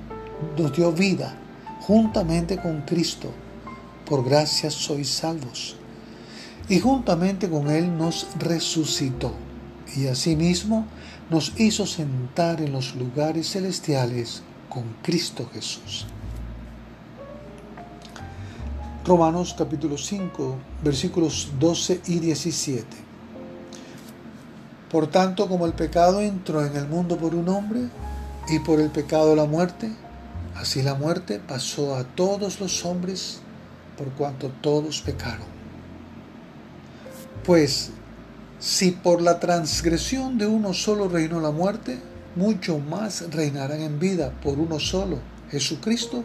nos 0.57 0.75
dio 0.75 0.91
vida 0.91 1.37
juntamente 1.81 2.57
con 2.57 2.81
Cristo. 2.81 3.29
Por 4.07 4.25
gracia 4.25 4.71
sois 4.71 5.09
salvos. 5.09 5.75
Y 6.67 6.79
juntamente 6.79 7.51
con 7.51 7.69
Él 7.69 7.95
nos 7.95 8.25
resucitó. 8.39 9.31
Y 9.95 10.07
asimismo 10.07 10.87
nos 11.29 11.59
hizo 11.59 11.85
sentar 11.85 12.59
en 12.61 12.71
los 12.71 12.95
lugares 12.95 13.51
celestiales 13.51 14.41
con 14.67 14.83
Cristo 15.03 15.49
Jesús. 15.53 16.05
Romanos 19.05 19.55
capítulo 19.57 19.97
5, 19.97 20.55
versículos 20.83 21.51
12 21.59 22.01
y 22.07 22.19
17. 22.19 22.85
Por 24.89 25.07
tanto, 25.07 25.47
como 25.47 25.65
el 25.65 25.73
pecado 25.73 26.19
entró 26.19 26.65
en 26.65 26.75
el 26.75 26.87
mundo 26.87 27.17
por 27.17 27.35
un 27.35 27.47
hombre 27.49 27.81
y 28.49 28.59
por 28.59 28.79
el 28.79 28.89
pecado 28.89 29.35
la 29.35 29.45
muerte, 29.45 29.91
así 30.55 30.81
la 30.81 30.95
muerte 30.95 31.39
pasó 31.39 31.95
a 31.95 32.03
todos 32.03 32.59
los 32.59 32.83
hombres 32.85 33.41
por 33.97 34.09
cuanto 34.13 34.49
todos 34.61 35.01
pecaron. 35.01 35.47
Pues 37.43 37.91
si 38.59 38.91
por 38.91 39.21
la 39.21 39.39
transgresión 39.39 40.37
de 40.37 40.45
uno 40.45 40.73
solo 40.73 41.07
reinó 41.07 41.39
la 41.39 41.51
muerte, 41.51 41.99
mucho 42.35 42.79
más 42.79 43.31
reinarán 43.31 43.81
en 43.81 43.99
vida 43.99 44.31
por 44.41 44.59
uno 44.59 44.79
solo, 44.79 45.19
Jesucristo, 45.49 46.23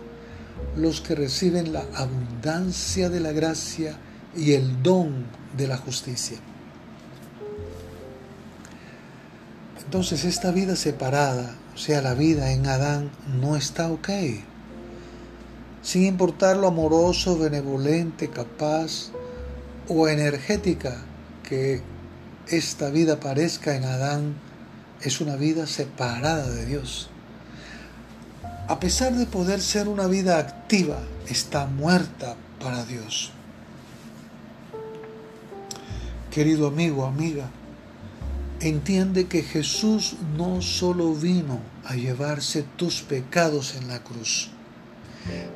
los 0.76 1.00
que 1.00 1.14
reciben 1.14 1.72
la 1.72 1.84
abundancia 1.94 3.08
de 3.08 3.20
la 3.20 3.32
gracia 3.32 3.96
y 4.36 4.52
el 4.52 4.82
don 4.82 5.26
de 5.56 5.68
la 5.68 5.76
justicia. 5.76 6.38
Entonces 9.84 10.24
esta 10.24 10.50
vida 10.50 10.74
separada, 10.74 11.54
o 11.74 11.78
sea, 11.78 12.02
la 12.02 12.14
vida 12.14 12.50
en 12.50 12.66
Adán, 12.66 13.10
no 13.40 13.56
está 13.56 13.92
ok. 13.92 14.08
Sin 15.82 16.04
importar 16.04 16.56
lo 16.56 16.66
amoroso, 16.66 17.38
benevolente, 17.38 18.28
capaz 18.28 19.10
o 19.86 20.08
energética 20.08 20.96
que 21.48 21.82
esta 22.48 22.90
vida 22.90 23.20
parezca 23.20 23.76
en 23.76 23.84
Adán, 23.84 24.34
es 25.00 25.20
una 25.20 25.36
vida 25.36 25.66
separada 25.66 26.48
de 26.48 26.66
Dios 26.66 27.10
a 28.66 28.80
pesar 28.80 29.14
de 29.14 29.26
poder 29.26 29.60
ser 29.60 29.88
una 29.88 30.06
vida 30.06 30.38
activa, 30.38 30.98
está 31.28 31.66
muerta 31.66 32.34
para 32.60 32.84
Dios. 32.84 33.30
Querido 36.30 36.68
amigo, 36.68 37.04
amiga, 37.04 37.50
entiende 38.60 39.26
que 39.26 39.42
Jesús 39.42 40.16
no 40.38 40.62
solo 40.62 41.14
vino 41.14 41.60
a 41.84 41.94
llevarse 41.94 42.64
tus 42.76 43.02
pecados 43.02 43.76
en 43.76 43.88
la 43.88 44.02
cruz, 44.02 44.50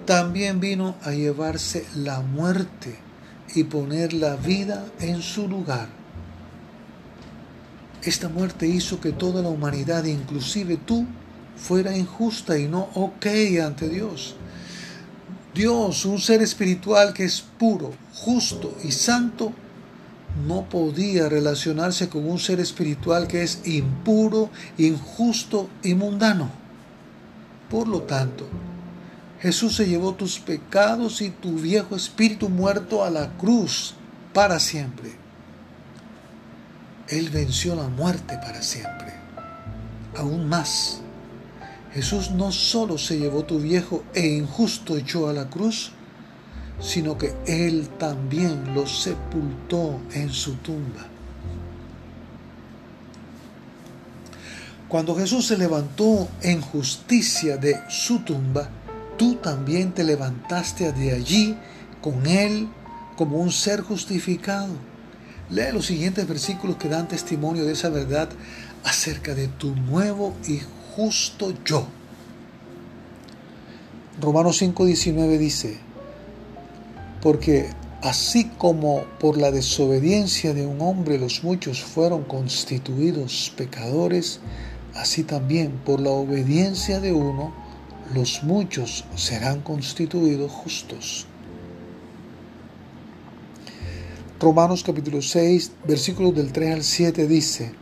también 0.05 0.61
vino 0.61 0.94
a 1.03 1.12
llevarse 1.12 1.87
la 1.94 2.20
muerte 2.20 2.98
y 3.55 3.64
poner 3.64 4.12
la 4.12 4.37
vida 4.37 4.85
en 5.01 5.22
su 5.22 5.48
lugar. 5.48 5.88
Esta 8.03 8.29
muerte 8.29 8.67
hizo 8.67 9.01
que 9.01 9.13
toda 9.13 9.43
la 9.43 9.49
humanidad, 9.49 10.05
inclusive 10.05 10.77
tú, 10.77 11.07
fuera 11.57 11.97
injusta 11.97 12.59
y 12.59 12.69
no 12.69 12.89
ok 12.95 13.27
ante 13.65 13.89
Dios. 13.89 14.37
Dios, 15.55 16.05
un 16.05 16.21
ser 16.21 16.41
espiritual 16.41 17.13
que 17.13 17.25
es 17.25 17.41
puro, 17.41 17.93
justo 18.15 18.77
y 18.85 18.93
santo, 18.93 19.53
no 20.47 20.69
podía 20.69 21.29
relacionarse 21.29 22.09
con 22.09 22.29
un 22.29 22.39
ser 22.39 22.61
espiritual 22.61 23.27
que 23.27 23.43
es 23.43 23.67
impuro, 23.67 24.51
injusto 24.77 25.69
y 25.83 25.95
mundano. 25.95 26.51
Por 27.69 27.89
lo 27.89 28.03
tanto, 28.03 28.47
Jesús 29.41 29.77
se 29.77 29.87
llevó 29.87 30.15
tus 30.15 30.39
pecados 30.39 31.21
y 31.21 31.31
tu 31.31 31.57
viejo 31.57 31.97
espíritu 31.97 32.49
muerto 32.49 33.05
a 33.05 33.11
la 33.11 33.37
cruz 33.37 33.95
para 34.33 34.61
siempre. 34.61 35.28
Él 37.11 37.31
venció 37.31 37.75
la 37.75 37.88
muerte 37.88 38.38
para 38.38 38.62
siempre. 38.62 39.14
Aún 40.16 40.49
más, 40.49 41.01
Jesús 41.92 42.31
no 42.31 42.53
solo 42.53 42.99
se 42.99 43.18
llevó 43.18 43.44
tu 43.44 43.59
viejo 43.59 44.05
e 44.14 44.27
injusto 44.27 44.99
yo 44.99 45.29
a 45.29 45.33
la 45.33 45.49
cruz, 45.49 45.92
sino 46.81 47.16
que 47.16 47.35
Él 47.47 47.88
también 47.99 48.75
lo 48.75 48.87
sepultó 48.87 50.01
en 50.12 50.31
su 50.31 50.55
tumba. 50.57 51.07
Cuando 54.88 55.14
Jesús 55.14 55.47
se 55.47 55.59
levantó 55.59 56.29
en 56.40 56.61
justicia 56.61 57.57
de 57.57 57.79
su 57.88 58.21
tumba, 58.21 58.68
tú 59.18 59.37
también 59.37 59.92
te 59.92 60.05
levantaste 60.05 60.92
de 60.92 61.12
allí 61.12 61.57
con 62.01 62.27
Él 62.27 62.68
como 63.16 63.38
un 63.38 63.51
ser 63.51 63.83
justificado. 63.83 64.73
Lee 65.51 65.73
los 65.73 65.87
siguientes 65.87 66.29
versículos 66.29 66.77
que 66.77 66.89
dan 66.89 67.09
testimonio 67.09 67.65
de 67.65 67.73
esa 67.73 67.89
verdad 67.89 68.29
acerca 68.85 69.35
de 69.35 69.49
tu 69.49 69.75
nuevo 69.75 70.35
y 70.47 70.61
justo 70.95 71.55
yo. 71.65 71.87
Romanos 74.21 74.61
5:19 74.61 75.39
dice, 75.39 75.79
porque 77.23 77.71
así 78.03 78.51
como 78.59 79.05
por 79.21 79.39
la 79.39 79.51
desobediencia 79.51 80.53
de 80.53 80.67
un 80.67 80.81
hombre 80.81 81.19
los 81.19 81.45
muchos 81.45 81.83
fueron 81.83 82.25
constituidos 82.25 83.53
pecadores, 83.57 84.41
así 84.95 85.23
también 85.23 85.73
por 85.85 86.01
la 86.01 86.11
obediencia 86.11 87.01
de 87.01 87.13
uno 87.13 87.55
los 88.15 88.43
muchos 88.43 89.05
serán 89.17 89.61
constituidos 89.61 90.51
justos. 90.51 91.27
Romanos 94.40 94.85
capítulo 94.85 95.20
6, 95.20 95.72
versículos 95.85 96.33
del 96.33 96.53
3 96.53 96.74
al 96.74 96.85
7 96.85 97.27
dice, 97.27 97.72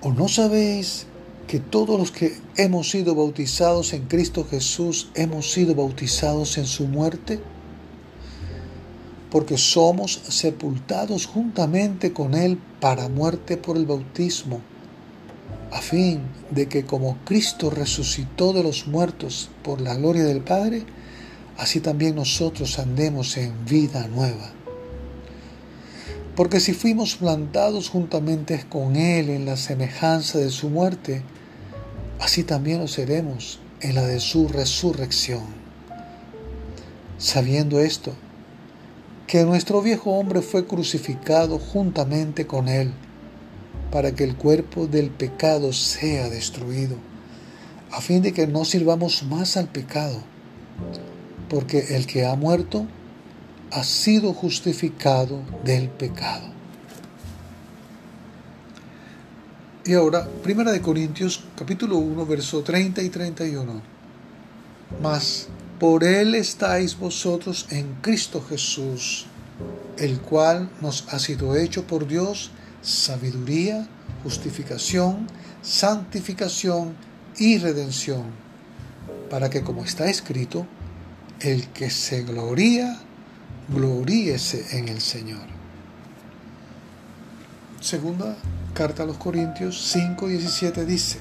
¿o 0.00 0.14
no 0.14 0.28
sabéis 0.28 1.04
que 1.46 1.60
todos 1.60 1.98
los 1.98 2.10
que 2.10 2.38
hemos 2.56 2.88
sido 2.88 3.14
bautizados 3.14 3.92
en 3.92 4.06
Cristo 4.06 4.46
Jesús 4.50 5.10
hemos 5.14 5.52
sido 5.52 5.74
bautizados 5.74 6.56
en 6.56 6.64
su 6.64 6.86
muerte? 6.86 7.38
Porque 9.30 9.58
somos 9.58 10.22
sepultados 10.26 11.26
juntamente 11.26 12.14
con 12.14 12.32
Él 12.32 12.58
para 12.80 13.10
muerte 13.10 13.58
por 13.58 13.76
el 13.76 13.84
bautismo, 13.84 14.62
a 15.70 15.82
fin 15.82 16.22
de 16.50 16.66
que 16.66 16.86
como 16.86 17.18
Cristo 17.26 17.68
resucitó 17.68 18.54
de 18.54 18.62
los 18.62 18.86
muertos 18.86 19.50
por 19.62 19.82
la 19.82 19.94
gloria 19.96 20.24
del 20.24 20.40
Padre, 20.40 20.86
así 21.58 21.80
también 21.80 22.14
nosotros 22.14 22.78
andemos 22.78 23.36
en 23.36 23.66
vida 23.66 24.08
nueva. 24.08 24.54
Porque 26.38 26.60
si 26.60 26.72
fuimos 26.72 27.16
plantados 27.16 27.88
juntamente 27.88 28.64
con 28.68 28.94
Él 28.94 29.28
en 29.28 29.44
la 29.44 29.56
semejanza 29.56 30.38
de 30.38 30.50
su 30.50 30.70
muerte, 30.70 31.20
así 32.20 32.44
también 32.44 32.78
lo 32.78 32.86
seremos 32.86 33.58
en 33.80 33.96
la 33.96 34.06
de 34.06 34.20
su 34.20 34.46
resurrección. 34.46 35.42
Sabiendo 37.18 37.80
esto, 37.80 38.12
que 39.26 39.42
nuestro 39.42 39.82
viejo 39.82 40.12
hombre 40.12 40.40
fue 40.40 40.64
crucificado 40.64 41.58
juntamente 41.58 42.46
con 42.46 42.68
él, 42.68 42.92
para 43.90 44.14
que 44.14 44.22
el 44.22 44.36
cuerpo 44.36 44.86
del 44.86 45.10
pecado 45.10 45.72
sea 45.72 46.28
destruido, 46.28 46.94
a 47.90 48.00
fin 48.00 48.22
de 48.22 48.32
que 48.32 48.46
no 48.46 48.64
sirvamos 48.64 49.24
más 49.24 49.56
al 49.56 49.66
pecado, 49.66 50.20
porque 51.48 51.96
el 51.96 52.06
que 52.06 52.26
ha 52.26 52.36
muerto 52.36 52.86
ha 53.70 53.84
sido 53.84 54.32
justificado 54.32 55.42
del 55.64 55.88
pecado. 55.88 56.46
Y 59.84 59.94
ahora, 59.94 60.28
Primera 60.42 60.70
de 60.70 60.82
Corintios 60.82 61.44
capítulo 61.56 61.96
1, 61.96 62.26
verso 62.26 62.62
30 62.62 63.02
y 63.02 63.08
31. 63.08 63.80
Mas 65.02 65.48
por 65.78 66.04
él 66.04 66.34
estáis 66.34 66.98
vosotros 66.98 67.66
en 67.70 67.94
Cristo 68.02 68.44
Jesús, 68.46 69.26
el 69.96 70.20
cual 70.20 70.70
nos 70.80 71.06
ha 71.08 71.18
sido 71.18 71.56
hecho 71.56 71.86
por 71.86 72.06
Dios 72.06 72.50
sabiduría, 72.82 73.88
justificación, 74.22 75.26
santificación 75.62 76.94
y 77.38 77.58
redención, 77.58 78.24
para 79.30 79.50
que 79.50 79.62
como 79.62 79.84
está 79.84 80.08
escrito, 80.08 80.66
el 81.40 81.68
que 81.68 81.90
se 81.90 82.24
gloría, 82.24 83.00
gloríese 83.68 84.78
en 84.78 84.88
el 84.88 85.00
Señor. 85.00 85.46
Segunda 87.80 88.36
carta 88.74 89.02
a 89.02 89.06
los 89.06 89.18
Corintios 89.18 89.94
5:17 89.94 90.84
dice, 90.84 91.18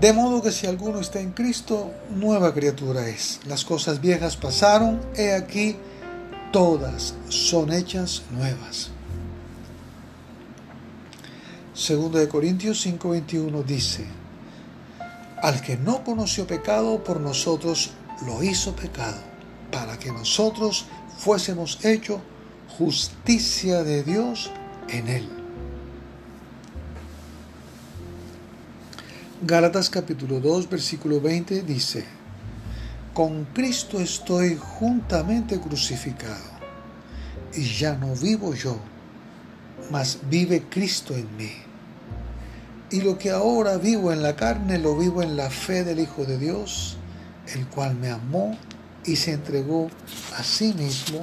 de 0.00 0.12
modo 0.12 0.42
que 0.42 0.50
si 0.50 0.66
alguno 0.66 0.98
está 1.00 1.20
en 1.20 1.32
Cristo, 1.32 1.92
nueva 2.10 2.52
criatura 2.52 3.08
es. 3.08 3.40
Las 3.46 3.64
cosas 3.64 4.00
viejas 4.00 4.36
pasaron, 4.36 5.00
he 5.16 5.32
aquí, 5.32 5.76
todas 6.52 7.14
son 7.28 7.72
hechas 7.72 8.22
nuevas. 8.30 8.90
Segundo 11.74 12.18
de 12.18 12.28
Corintios 12.28 12.84
5:21 12.84 13.64
dice, 13.64 14.04
al 15.42 15.60
que 15.60 15.76
no 15.76 16.02
conoció 16.02 16.46
pecado 16.46 17.02
por 17.04 17.20
nosotros 17.20 17.92
lo 18.26 18.42
hizo 18.42 18.74
pecado, 18.74 19.33
para 19.74 19.98
que 19.98 20.12
nosotros 20.12 20.86
fuésemos 21.18 21.84
hecho 21.84 22.20
justicia 22.78 23.82
de 23.82 24.04
Dios 24.04 24.52
en 24.88 25.08
él. 25.08 25.28
Gálatas 29.42 29.90
capítulo 29.90 30.38
2 30.38 30.70
versículo 30.70 31.20
20 31.20 31.62
dice, 31.62 32.04
con 33.12 33.46
Cristo 33.46 34.00
estoy 34.00 34.56
juntamente 34.56 35.58
crucificado, 35.58 36.54
y 37.52 37.64
ya 37.64 37.96
no 37.96 38.14
vivo 38.14 38.54
yo, 38.54 38.78
mas 39.90 40.20
vive 40.30 40.62
Cristo 40.70 41.14
en 41.14 41.36
mí. 41.36 41.52
Y 42.92 43.00
lo 43.00 43.18
que 43.18 43.32
ahora 43.32 43.76
vivo 43.76 44.12
en 44.12 44.22
la 44.22 44.36
carne 44.36 44.78
lo 44.78 44.96
vivo 44.96 45.20
en 45.20 45.36
la 45.36 45.50
fe 45.50 45.82
del 45.82 45.98
Hijo 45.98 46.24
de 46.24 46.38
Dios, 46.38 46.96
el 47.52 47.66
cual 47.66 47.96
me 47.96 48.10
amó 48.10 48.56
y 49.04 49.16
se 49.16 49.32
entregó 49.32 49.88
a 50.36 50.42
sí 50.42 50.72
mismo 50.74 51.20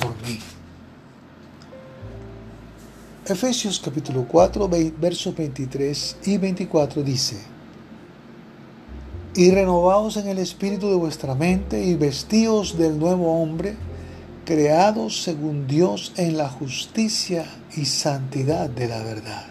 por 0.00 0.10
mí. 0.26 0.38
Efesios 3.26 3.78
capítulo 3.78 4.26
4, 4.26 4.70
versos 4.98 5.36
23 5.36 6.16
y 6.24 6.38
24 6.38 7.02
dice, 7.02 7.36
Y 9.34 9.50
renovaos 9.50 10.16
en 10.16 10.28
el 10.28 10.38
espíritu 10.38 10.88
de 10.88 10.96
vuestra 10.96 11.34
mente 11.34 11.84
y 11.84 11.94
vestíos 11.94 12.78
del 12.78 12.98
nuevo 12.98 13.42
hombre, 13.42 13.76
creados 14.46 15.22
según 15.22 15.66
Dios 15.66 16.14
en 16.16 16.38
la 16.38 16.48
justicia 16.48 17.44
y 17.76 17.84
santidad 17.84 18.70
de 18.70 18.88
la 18.88 19.02
verdad. 19.02 19.46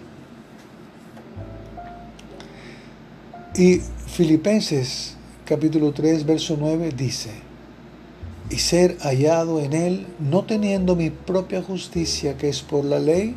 Y 3.56 3.82
Filipenses 4.08 5.16
capítulo 5.46 5.94
3, 5.94 6.26
verso 6.26 6.58
9 6.60 6.94
dice, 6.98 7.47
y 8.50 8.58
ser 8.58 8.98
hallado 9.00 9.60
en 9.60 9.74
él, 9.74 10.08
no 10.20 10.44
teniendo 10.44 10.96
mi 10.96 11.10
propia 11.10 11.62
justicia 11.62 12.38
que 12.38 12.50
es 12.50 12.62
por 12.62 12.86
la 12.86 13.00
ley, 13.00 13.36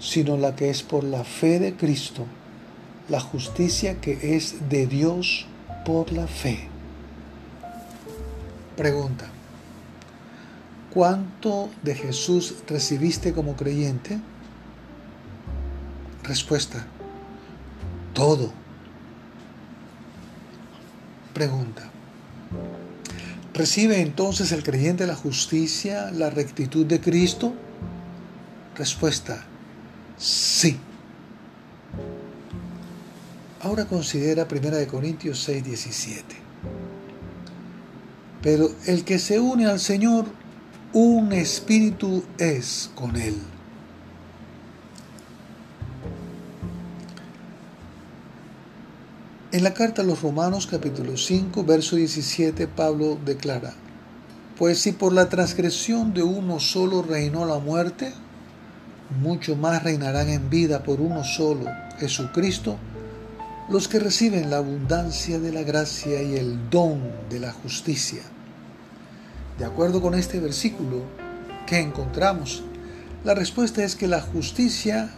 sino 0.00 0.36
la 0.36 0.56
que 0.56 0.70
es 0.70 0.82
por 0.82 1.04
la 1.04 1.24
fe 1.24 1.58
de 1.58 1.74
Cristo, 1.74 2.24
la 3.08 3.20
justicia 3.20 4.00
que 4.00 4.36
es 4.36 4.68
de 4.68 4.86
Dios 4.86 5.46
por 5.84 6.12
la 6.12 6.26
fe. 6.26 6.68
Pregunta. 8.76 9.26
¿Cuánto 10.92 11.70
de 11.82 11.94
Jesús 11.94 12.56
recibiste 12.66 13.32
como 13.32 13.54
creyente? 13.54 14.18
Respuesta. 16.22 16.86
Todo. 18.12 18.52
Pregunta. 21.32 21.91
¿Recibe 23.54 24.00
entonces 24.00 24.50
el 24.52 24.62
creyente 24.62 25.06
la 25.06 25.14
justicia, 25.14 26.10
la 26.10 26.30
rectitud 26.30 26.86
de 26.86 27.00
Cristo? 27.00 27.52
Respuesta. 28.76 29.44
Sí. 30.16 30.78
Ahora 33.60 33.84
considera 33.84 34.48
1 34.50 34.88
Corintios 34.88 35.42
6, 35.42 35.64
17. 35.64 36.24
Pero 38.40 38.70
el 38.86 39.04
que 39.04 39.18
se 39.18 39.38
une 39.38 39.66
al 39.66 39.80
Señor 39.80 40.24
un 40.94 41.32
espíritu 41.32 42.24
es 42.38 42.90
con 42.94 43.16
él. 43.16 43.36
En 49.52 49.64
la 49.64 49.74
carta 49.74 50.00
a 50.00 50.04
los 50.06 50.22
Romanos 50.22 50.66
capítulo 50.66 51.18
5, 51.18 51.62
verso 51.64 51.96
17, 51.96 52.68
Pablo 52.68 53.18
declara, 53.22 53.74
Pues 54.56 54.78
si 54.78 54.92
por 54.92 55.12
la 55.12 55.28
transgresión 55.28 56.14
de 56.14 56.22
uno 56.22 56.58
solo 56.58 57.02
reinó 57.02 57.44
la 57.44 57.58
muerte, 57.58 58.14
mucho 59.20 59.54
más 59.54 59.82
reinarán 59.82 60.30
en 60.30 60.48
vida 60.48 60.82
por 60.82 61.02
uno 61.02 61.22
solo, 61.22 61.66
Jesucristo, 61.98 62.78
los 63.68 63.88
que 63.88 63.98
reciben 63.98 64.48
la 64.48 64.56
abundancia 64.56 65.38
de 65.38 65.52
la 65.52 65.64
gracia 65.64 66.22
y 66.22 66.36
el 66.36 66.70
don 66.70 67.02
de 67.28 67.38
la 67.38 67.52
justicia. 67.52 68.22
De 69.58 69.66
acuerdo 69.66 70.00
con 70.00 70.14
este 70.14 70.40
versículo 70.40 71.02
que 71.66 71.78
encontramos, 71.78 72.64
la 73.22 73.34
respuesta 73.34 73.84
es 73.84 73.96
que 73.96 74.08
la 74.08 74.22
justicia 74.22 75.10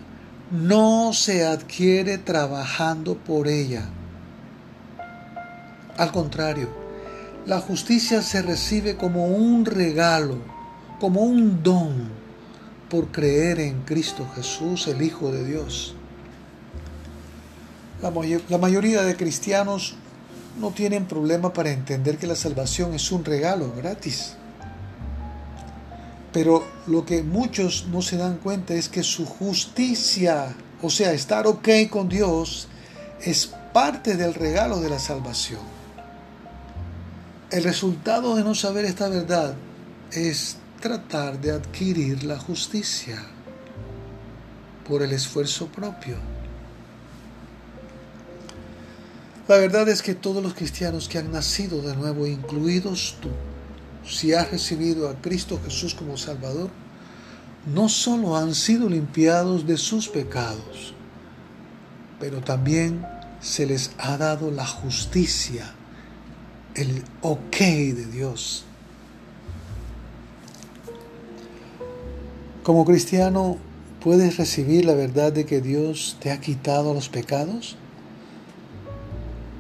no 0.50 1.12
se 1.12 1.46
adquiere 1.46 2.18
trabajando 2.18 3.14
por 3.14 3.46
ella. 3.46 3.88
Al 5.96 6.10
contrario, 6.10 6.68
la 7.46 7.60
justicia 7.60 8.22
se 8.22 8.42
recibe 8.42 8.96
como 8.96 9.26
un 9.26 9.64
regalo, 9.64 10.38
como 10.98 11.20
un 11.20 11.62
don, 11.62 12.08
por 12.88 13.08
creer 13.08 13.60
en 13.60 13.82
Cristo 13.82 14.26
Jesús, 14.34 14.88
el 14.88 15.02
Hijo 15.02 15.30
de 15.30 15.44
Dios. 15.44 15.94
La, 18.02 18.58
mayoría 18.58 19.02
de 19.02 19.16
cristianos 19.16 19.94
no 20.60 20.70
tienen 20.70 21.06
problema 21.06 21.52
para 21.52 21.70
entender 21.70 22.18
que 22.18 22.26
la 22.26 22.36
salvación 22.36 22.92
es 22.94 23.12
un 23.12 23.24
regalo 23.24 23.72
gratis. 23.76 24.34
Pero 26.32 26.64
lo 26.86 27.04
que 27.04 27.22
muchos 27.22 27.86
no 27.90 28.02
se 28.02 28.16
dan 28.16 28.38
cuenta 28.38 28.74
es 28.74 28.88
que 28.88 29.02
su 29.02 29.26
justicia, 29.26 30.54
o 30.82 30.90
sea, 30.90 31.12
estar 31.12 31.46
ok 31.46 31.68
con 31.88 32.08
Dios, 32.08 32.68
es 33.20 33.46
parte 33.72 34.16
del 34.16 34.34
regalo 34.34 34.80
de 34.80 34.90
la 34.90 34.98
salvación. 34.98 35.73
El 37.54 37.62
resultado 37.62 38.34
de 38.34 38.42
no 38.42 38.52
saber 38.56 38.84
esta 38.84 39.08
verdad 39.08 39.54
es 40.10 40.56
tratar 40.80 41.40
de 41.40 41.52
adquirir 41.52 42.24
la 42.24 42.36
justicia 42.36 43.24
por 44.88 45.04
el 45.04 45.12
esfuerzo 45.12 45.68
propio. 45.68 46.16
La 49.46 49.58
verdad 49.58 49.88
es 49.88 50.02
que 50.02 50.16
todos 50.16 50.42
los 50.42 50.54
cristianos 50.54 51.08
que 51.08 51.18
han 51.18 51.30
nacido 51.30 51.80
de 51.80 51.94
nuevo, 51.94 52.26
incluidos 52.26 53.18
tú, 53.22 53.28
si 54.04 54.34
has 54.34 54.50
recibido 54.50 55.08
a 55.08 55.14
Cristo 55.20 55.60
Jesús 55.64 55.94
como 55.94 56.16
Salvador, 56.16 56.70
no 57.72 57.88
solo 57.88 58.36
han 58.36 58.56
sido 58.56 58.88
limpiados 58.88 59.64
de 59.64 59.76
sus 59.76 60.08
pecados, 60.08 60.92
pero 62.18 62.40
también 62.40 63.06
se 63.40 63.64
les 63.64 63.92
ha 63.98 64.16
dado 64.16 64.50
la 64.50 64.66
justicia, 64.66 65.72
el 66.74 67.02
ok 67.22 67.56
de 67.56 68.06
Dios. 68.06 68.64
Como 72.62 72.84
cristiano, 72.84 73.58
¿puedes 74.02 74.36
recibir 74.36 74.84
la 74.84 74.94
verdad 74.94 75.32
de 75.32 75.44
que 75.44 75.60
Dios 75.60 76.16
te 76.20 76.30
ha 76.30 76.40
quitado 76.40 76.94
los 76.94 77.08
pecados? 77.08 77.76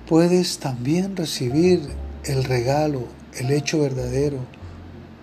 puedes 0.06 0.58
también 0.58 1.16
recibir 1.16 1.80
el 2.24 2.44
regalo, 2.44 3.04
el 3.38 3.50
hecho 3.50 3.80
verdadero, 3.80 4.38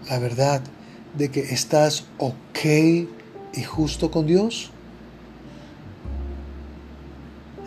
la 0.10 0.20
verdad 0.20 0.62
de 1.18 1.30
que 1.30 1.42
estás 1.42 2.06
ok 2.18 2.66
y 3.54 3.64
justo 3.64 4.12
con 4.12 4.26
Dios? 4.26 4.72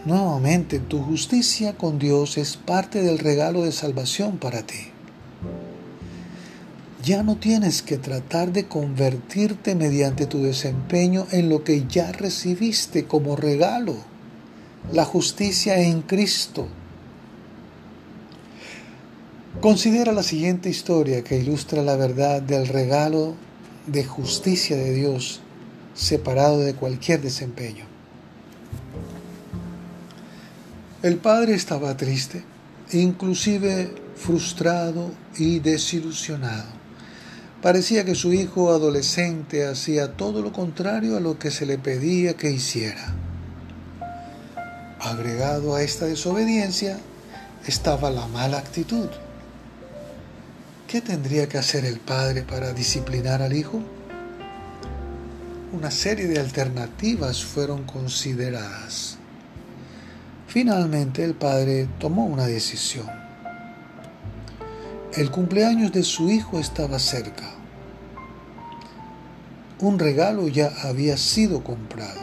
Nuevamente, 0.05 0.81
tu 0.81 1.03
justicia 1.03 1.79
con 1.79 1.99
Dios 1.99 2.37
es 2.37 2.59
parte 2.59 3.01
del 3.01 3.19
regalo 3.19 3.65
de 3.65 3.73
salvación 3.73 4.37
para 4.37 4.63
ti. 4.63 4.91
Ya 7.03 7.23
no 7.23 7.37
tienes 7.37 7.81
que 7.81 7.97
tratar 7.97 8.53
de 8.53 8.67
convertirte 8.67 9.75
mediante 9.75 10.27
tu 10.27 10.43
desempeño 10.43 11.27
en 11.31 11.49
lo 11.49 11.65
que 11.65 11.87
ya 11.89 12.13
recibiste 12.13 13.07
como 13.07 13.35
regalo, 13.35 13.97
la 14.93 15.07
justicia 15.07 15.79
en 15.81 16.03
Cristo. 16.03 16.69
Considera 19.63 20.13
la 20.13 20.23
siguiente 20.23 20.69
historia 20.69 21.25
que 21.25 21.39
ilustra 21.39 21.83
la 21.83 21.97
verdad 21.97 22.43
del 22.43 22.69
regalo 22.69 23.37
de 23.87 24.05
justicia 24.05 24.77
de 24.77 24.93
Dios 24.93 25.41
separado 25.95 26.61
de 26.61 26.75
cualquier 26.75 27.23
desempeño. 27.23 27.94
El 31.05 31.19
padre 31.19 31.53
estaba 31.53 31.95
triste, 31.99 32.43
inclusive 32.93 33.95
frustrado 34.17 35.11
y 35.37 35.59
desilusionado. 35.59 36.65
Parecía 37.61 38.07
que 38.07 38.15
su 38.15 38.33
hijo 38.33 38.71
adolescente 38.71 39.67
hacía 39.67 40.17
todo 40.17 40.41
lo 40.41 40.51
contrario 40.51 41.19
a 41.19 41.21
lo 41.21 41.39
que 41.39 41.51
se 41.51 41.67
le 41.67 41.77
pedía 41.77 42.39
que 42.39 42.51
hiciera. 42.51 43.13
Agregado 44.99 45.75
a 45.75 45.83
esta 45.83 46.07
desobediencia 46.07 46.99
estaba 47.67 48.09
la 48.09 48.27
mala 48.29 48.57
actitud. 48.57 49.11
¿Qué 50.89 51.03
tendría 51.03 51.51
que 51.51 51.59
hacer 51.59 51.85
el 51.85 52.01
padre 52.01 52.45
para 52.45 52.73
disciplinar 52.73 53.43
al 53.43 53.55
hijo? 53.55 53.83
Una 55.71 55.91
serie 55.91 56.29
de 56.29 56.41
alternativas 56.41 57.45
fueron 57.45 57.85
consideradas. 57.85 59.14
Finalmente 60.55 61.25
el 61.25 61.35
padre 61.35 61.89
tomó 61.99 62.27
una 62.27 62.47
decisión. 62.47 63.09
El 65.13 65.33
cumpleaños 65.33 65.91
de 65.91 66.05
su 66.05 66.31
hijo 66.31 66.61
estaba 66.61 67.01
cerca. 67.01 67.51
Un 69.81 69.99
regalo 69.99 70.47
ya 70.47 70.71
había 70.85 71.17
sido 71.17 71.65
comprado. 71.65 72.21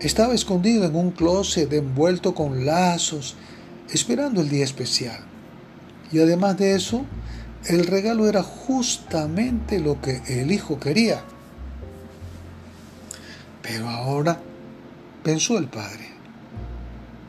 Estaba 0.00 0.34
escondido 0.34 0.84
en 0.84 0.94
un 0.94 1.12
closet 1.12 1.72
envuelto 1.72 2.34
con 2.34 2.66
lazos, 2.66 3.36
esperando 3.90 4.42
el 4.42 4.50
día 4.50 4.64
especial. 4.64 5.20
Y 6.12 6.20
además 6.20 6.58
de 6.58 6.74
eso, 6.74 7.06
el 7.68 7.86
regalo 7.86 8.28
era 8.28 8.42
justamente 8.42 9.80
lo 9.80 9.98
que 10.02 10.20
el 10.28 10.52
hijo 10.52 10.78
quería. 10.78 11.22
Pero 13.62 13.88
ahora, 13.88 14.38
pensó 15.24 15.56
el 15.56 15.68
padre, 15.68 16.11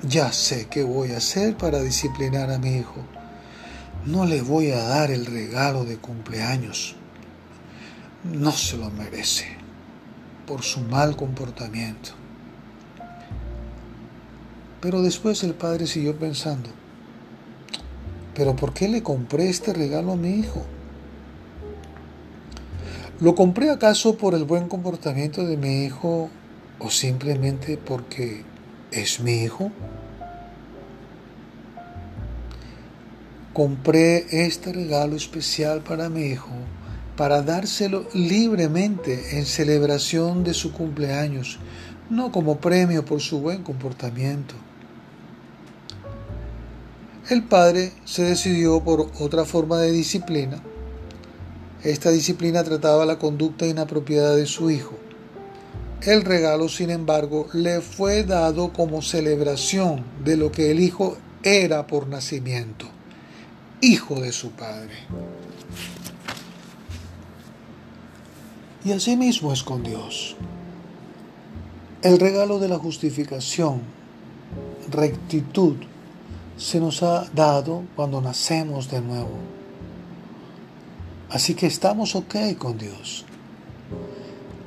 ya 0.03 0.31
sé 0.31 0.67
qué 0.69 0.83
voy 0.83 1.11
a 1.11 1.17
hacer 1.17 1.55
para 1.55 1.81
disciplinar 1.81 2.51
a 2.51 2.59
mi 2.59 2.75
hijo. 2.77 3.01
No 4.05 4.25
le 4.25 4.41
voy 4.41 4.71
a 4.71 4.83
dar 4.83 5.11
el 5.11 5.25
regalo 5.25 5.85
de 5.85 5.97
cumpleaños. 5.97 6.95
No 8.23 8.51
se 8.51 8.77
lo 8.77 8.89
merece 8.91 9.45
por 10.45 10.61
su 10.61 10.81
mal 10.81 11.15
comportamiento. 11.15 12.11
Pero 14.81 15.01
después 15.01 15.43
el 15.43 15.53
padre 15.53 15.87
siguió 15.87 16.17
pensando, 16.17 16.69
¿pero 18.35 18.55
por 18.55 18.73
qué 18.73 18.89
le 18.89 19.01
compré 19.01 19.49
este 19.49 19.71
regalo 19.71 20.11
a 20.11 20.17
mi 20.17 20.31
hijo? 20.31 20.65
¿Lo 23.21 23.35
compré 23.35 23.69
acaso 23.69 24.17
por 24.17 24.33
el 24.33 24.43
buen 24.43 24.67
comportamiento 24.67 25.45
de 25.45 25.55
mi 25.55 25.85
hijo 25.85 26.29
o 26.79 26.89
simplemente 26.89 27.77
porque 27.77 28.43
es 28.93 29.19
mi 29.19 29.43
hijo. 29.43 29.71
Compré 33.53 34.25
este 34.45 34.73
regalo 34.73 35.15
especial 35.15 35.81
para 35.81 36.09
mi 36.09 36.23
hijo 36.23 36.49
para 37.15 37.43
dárselo 37.43 38.05
libremente 38.13 39.37
en 39.37 39.45
celebración 39.45 40.43
de 40.43 40.53
su 40.53 40.71
cumpleaños, 40.73 41.59
no 42.09 42.31
como 42.31 42.57
premio 42.57 43.05
por 43.05 43.21
su 43.21 43.39
buen 43.39 43.63
comportamiento. 43.63 44.55
El 47.29 47.43
padre 47.43 47.93
se 48.03 48.23
decidió 48.23 48.83
por 48.83 49.11
otra 49.19 49.45
forma 49.45 49.77
de 49.77 49.91
disciplina. 49.91 50.61
Esta 51.83 52.09
disciplina 52.11 52.63
trataba 52.63 53.05
la 53.05 53.19
conducta 53.19 53.65
inapropiada 53.65 54.35
de 54.35 54.45
su 54.45 54.69
hijo. 54.69 54.97
El 56.01 56.23
regalo, 56.23 56.67
sin 56.67 56.89
embargo, 56.89 57.47
le 57.53 57.79
fue 57.79 58.23
dado 58.23 58.73
como 58.73 59.01
celebración 59.01 60.03
de 60.23 60.35
lo 60.35 60.51
que 60.51 60.71
el 60.71 60.81
hijo 60.81 61.17
era 61.43 61.87
por 61.87 62.07
nacimiento, 62.07 62.87
hijo 63.83 64.21
de 64.21 64.31
su 64.31 64.51
padre. 64.51 64.93
Y 68.85 68.93
asimismo 68.93 69.51
es 69.51 69.61
con 69.61 69.83
Dios. 69.83 70.37
El 72.01 72.17
regalo 72.17 72.59
de 72.59 72.69
la 72.69 72.79
justificación, 72.79 73.81
rectitud, 74.89 75.75
se 76.57 76.79
nos 76.79 77.03
ha 77.03 77.25
dado 77.35 77.83
cuando 77.95 78.21
nacemos 78.21 78.89
de 78.89 79.01
nuevo. 79.01 79.37
Así 81.29 81.53
que 81.53 81.67
estamos 81.67 82.15
ok 82.15 82.35
con 82.57 82.77
Dios. 82.77 83.25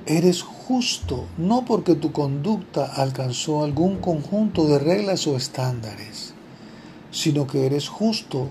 Eres 0.04 0.42
justo 0.42 1.26
no 1.38 1.64
porque 1.64 1.94
tu 1.94 2.12
conducta 2.12 2.84
alcanzó 2.84 3.64
algún 3.64 3.96
conjunto 3.96 4.66
de 4.66 4.78
reglas 4.78 5.26
o 5.26 5.36
estándares, 5.36 6.34
sino 7.10 7.46
que 7.46 7.64
eres 7.64 7.88
justo 7.88 8.48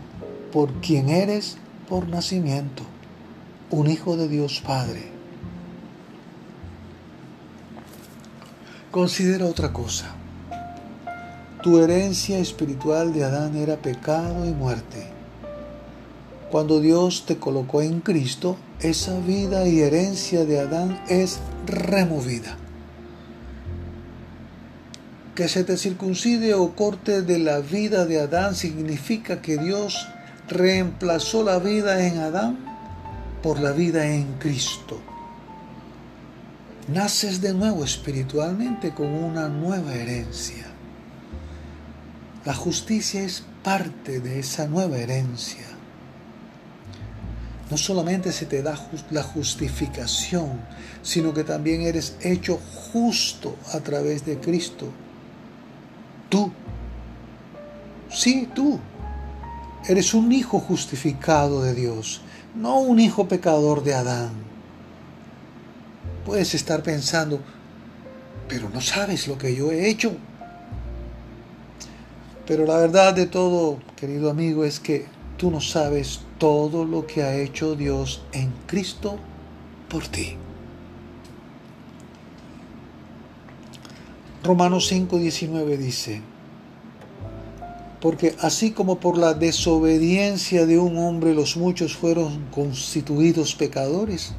por 0.55 0.71
quien 0.75 1.09
eres 1.09 1.57
por 1.89 2.07
nacimiento, 2.07 2.83
un 3.71 3.91
hijo 3.91 4.15
de 4.15 4.29
Dios 4.29 4.63
Padre. 4.65 5.03
Considera 8.89 9.47
otra 9.47 9.73
cosa. 9.73 10.15
Tu 11.61 11.77
herencia 11.79 12.39
espiritual 12.39 13.13
de 13.13 13.25
Adán 13.25 13.57
era 13.57 13.75
pecado 13.75 14.45
y 14.45 14.53
muerte. 14.53 15.07
Cuando 16.49 16.79
Dios 16.79 17.25
te 17.25 17.35
colocó 17.35 17.81
en 17.81 17.99
Cristo, 17.99 18.55
esa 18.79 19.19
vida 19.19 19.67
y 19.67 19.81
herencia 19.81 20.45
de 20.45 20.61
Adán 20.61 21.03
es 21.09 21.39
removida. 21.65 22.55
Que 25.35 25.49
se 25.49 25.65
te 25.65 25.75
circuncide 25.75 26.53
o 26.53 26.77
corte 26.77 27.23
de 27.23 27.39
la 27.39 27.59
vida 27.59 28.05
de 28.05 28.21
Adán 28.21 28.55
significa 28.55 29.41
que 29.41 29.57
Dios 29.57 30.07
reemplazó 30.47 31.43
la 31.43 31.59
vida 31.59 32.05
en 32.05 32.19
Adán 32.19 32.57
por 33.41 33.59
la 33.59 33.71
vida 33.71 34.05
en 34.07 34.33
Cristo. 34.39 34.99
Naces 36.87 37.41
de 37.41 37.53
nuevo 37.53 37.83
espiritualmente 37.83 38.93
con 38.93 39.07
una 39.07 39.49
nueva 39.49 39.93
herencia. 39.95 40.65
La 42.45 42.53
justicia 42.53 43.21
es 43.21 43.43
parte 43.63 44.19
de 44.19 44.39
esa 44.39 44.67
nueva 44.67 44.97
herencia 44.97 45.75
no 47.69 47.77
solamente 47.77 48.31
se 48.31 48.45
te 48.45 48.61
da 48.61 48.77
la 49.11 49.23
justificación, 49.23 50.61
sino 51.01 51.33
que 51.33 51.43
también 51.43 51.81
eres 51.81 52.15
hecho 52.21 52.59
justo 52.91 53.55
a 53.73 53.79
través 53.79 54.25
de 54.25 54.39
Cristo. 54.39 54.91
Tú, 56.29 56.51
sí, 58.11 58.49
tú, 58.53 58.79
eres 59.87 60.13
un 60.13 60.31
hijo 60.31 60.59
justificado 60.59 61.61
de 61.61 61.73
Dios, 61.73 62.21
no 62.55 62.79
un 62.79 62.99
hijo 62.99 63.27
pecador 63.27 63.83
de 63.83 63.93
Adán. 63.93 64.31
Puedes 66.25 66.55
estar 66.55 66.81
pensando, 66.81 67.39
pero 68.47 68.69
no 68.69 68.81
sabes 68.81 69.27
lo 69.27 69.37
que 69.37 69.55
yo 69.55 69.71
he 69.71 69.89
hecho. 69.89 70.15
Pero 72.47 72.65
la 72.65 72.77
verdad 72.77 73.13
de 73.13 73.25
todo, 73.25 73.79
querido 73.95 74.29
amigo, 74.29 74.65
es 74.65 74.79
que 74.79 75.05
tú 75.37 75.51
no 75.51 75.61
sabes 75.61 76.21
todo 76.37 76.85
lo 76.85 77.05
que 77.05 77.23
ha 77.23 77.35
hecho 77.35 77.75
Dios 77.75 78.21
en 78.33 78.51
Cristo 78.67 79.17
por 79.89 80.07
ti. 80.07 80.37
Romanos 84.43 84.91
5:19 84.91 85.77
dice, 85.77 86.21
porque 88.01 88.35
así 88.41 88.71
como 88.71 88.99
por 88.99 89.17
la 89.17 89.33
desobediencia 89.33 90.65
de 90.65 90.77
un 90.79 90.97
hombre 90.97 91.33
los 91.33 91.57
muchos 91.57 91.95
fueron 91.95 92.45
constituidos 92.51 93.55
pecadores, 93.55 94.33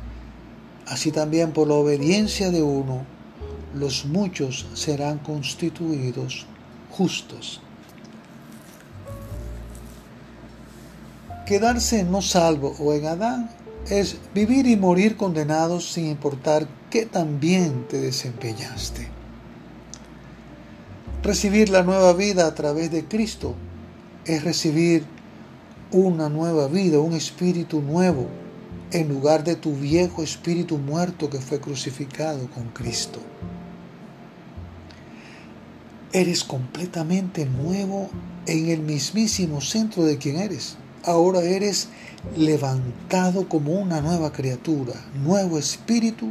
así 0.86 1.10
también 1.10 1.52
por 1.52 1.68
la 1.68 1.74
obediencia 1.74 2.50
de 2.50 2.62
uno 2.62 3.04
los 3.74 4.06
muchos 4.06 4.66
serán 4.74 5.18
constituidos 5.18 6.46
justos. 6.90 7.60
Quedarse 11.44 12.02
no 12.02 12.22
salvo 12.22 12.74
o 12.80 12.92
en 12.92 13.06
Adán 13.06 13.50
es 13.88 14.16
vivir 14.34 14.66
y 14.66 14.76
morir 14.76 15.16
condenados 15.16 15.92
sin 15.92 16.06
importar 16.06 16.66
qué 16.90 17.06
tan 17.06 17.38
bien 17.38 17.86
te 17.88 18.00
desempeñaste. 18.00 19.15
Recibir 21.26 21.70
la 21.70 21.82
nueva 21.82 22.12
vida 22.12 22.46
a 22.46 22.54
través 22.54 22.92
de 22.92 23.04
Cristo 23.04 23.56
es 24.26 24.44
recibir 24.44 25.04
una 25.90 26.28
nueva 26.28 26.68
vida, 26.68 27.00
un 27.00 27.14
espíritu 27.14 27.82
nuevo, 27.82 28.28
en 28.92 29.08
lugar 29.08 29.42
de 29.42 29.56
tu 29.56 29.74
viejo 29.74 30.22
espíritu 30.22 30.78
muerto 30.78 31.28
que 31.28 31.40
fue 31.40 31.58
crucificado 31.58 32.48
con 32.50 32.68
Cristo. 32.68 33.18
Eres 36.12 36.44
completamente 36.44 37.44
nuevo 37.44 38.08
en 38.46 38.68
el 38.68 38.82
mismísimo 38.82 39.60
centro 39.60 40.04
de 40.04 40.18
quien 40.18 40.36
eres. 40.36 40.76
Ahora 41.04 41.40
eres 41.40 41.88
levantado 42.36 43.48
como 43.48 43.72
una 43.72 44.00
nueva 44.00 44.30
criatura, 44.30 44.94
nuevo 45.24 45.58
espíritu 45.58 46.28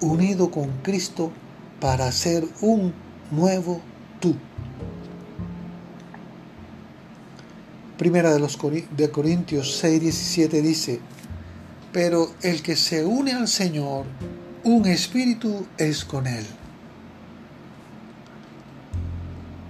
unido 0.00 0.50
con 0.50 0.68
Cristo 0.82 1.30
para 1.78 2.10
ser 2.10 2.44
un 2.60 2.92
nuevo 3.30 3.80
tú. 4.22 4.34
Primera 7.98 8.32
de 8.32 8.38
los 8.38 8.58
de 8.96 9.10
Corintios 9.10 9.76
6, 9.76 10.00
17 10.00 10.62
dice, 10.62 11.00
pero 11.92 12.30
el 12.40 12.62
que 12.62 12.74
se 12.74 13.04
une 13.04 13.32
al 13.32 13.48
Señor, 13.48 14.06
un 14.64 14.86
espíritu 14.86 15.66
es 15.76 16.04
con 16.04 16.26
él. 16.26 16.46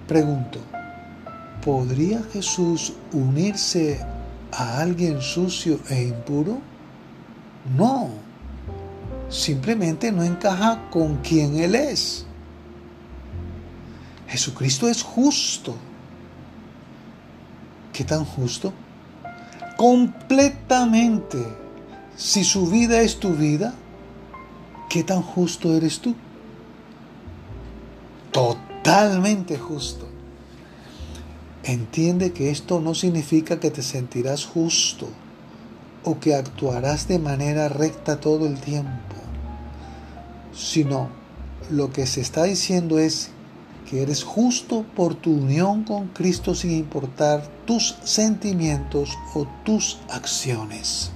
Pregunto, 0.07 0.59
¿podría 1.63 2.21
Jesús 2.31 2.93
unirse 3.11 3.99
a 4.51 4.79
alguien 4.79 5.21
sucio 5.21 5.79
e 5.89 6.03
impuro? 6.03 6.59
No, 7.77 8.09
simplemente 9.29 10.11
no 10.11 10.23
encaja 10.23 10.89
con 10.91 11.17
quien 11.17 11.57
Él 11.57 11.75
es. 11.75 12.25
Jesucristo 14.33 14.89
es 14.89 15.03
justo. 15.03 15.75
¿Qué 17.93 18.03
tan 18.03 18.25
justo? 18.25 18.73
Completamente. 19.77 21.37
Si 22.15 22.43
su 22.43 22.65
vida 22.65 23.01
es 23.01 23.19
tu 23.19 23.35
vida, 23.35 23.75
¿qué 24.89 25.03
tan 25.03 25.21
justo 25.21 25.75
eres 25.75 25.99
tú? 25.99 26.15
Totalmente 28.31 29.59
justo. 29.59 30.07
Entiende 31.63 32.33
que 32.33 32.49
esto 32.49 32.81
no 32.81 32.95
significa 32.95 33.59
que 33.59 33.69
te 33.69 33.83
sentirás 33.83 34.45
justo 34.45 35.09
o 36.03 36.19
que 36.19 36.33
actuarás 36.33 37.07
de 37.07 37.19
manera 37.19 37.69
recta 37.69 38.19
todo 38.19 38.47
el 38.47 38.59
tiempo, 38.59 39.15
sino 40.55 41.09
lo 41.69 41.93
que 41.93 42.07
se 42.07 42.21
está 42.21 42.45
diciendo 42.45 42.97
es 42.97 43.29
que 43.89 44.01
eres 44.01 44.23
justo 44.23 44.85
por 44.95 45.15
tu 45.15 45.31
unión 45.31 45.83
con 45.83 46.07
Cristo 46.09 46.55
sin 46.55 46.71
importar 46.71 47.47
tus 47.65 47.95
sentimientos 48.03 49.09
o 49.33 49.47
tus 49.63 49.99
acciones. 50.09 51.11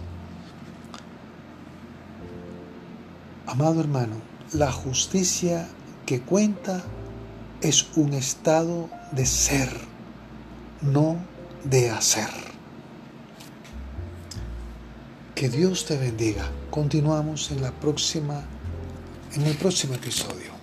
Amado 3.46 3.80
hermano, 3.80 4.16
la 4.54 4.72
justicia 4.72 5.68
que 6.06 6.22
cuenta 6.22 6.84
es 7.62 7.88
un 7.96 8.14
estado 8.14 8.90
de 9.12 9.26
ser 9.26 9.70
no 10.82 11.18
de 11.64 11.90
hacer. 11.90 12.30
Que 15.36 15.50
Dios 15.50 15.86
te 15.86 15.98
bendiga. 15.98 16.50
Continuamos 16.70 17.52
en 17.52 17.62
la 17.62 17.72
próxima 17.72 18.44
en 19.36 19.44
el 19.44 19.56
próximo 19.56 19.94
episodio. 19.94 20.57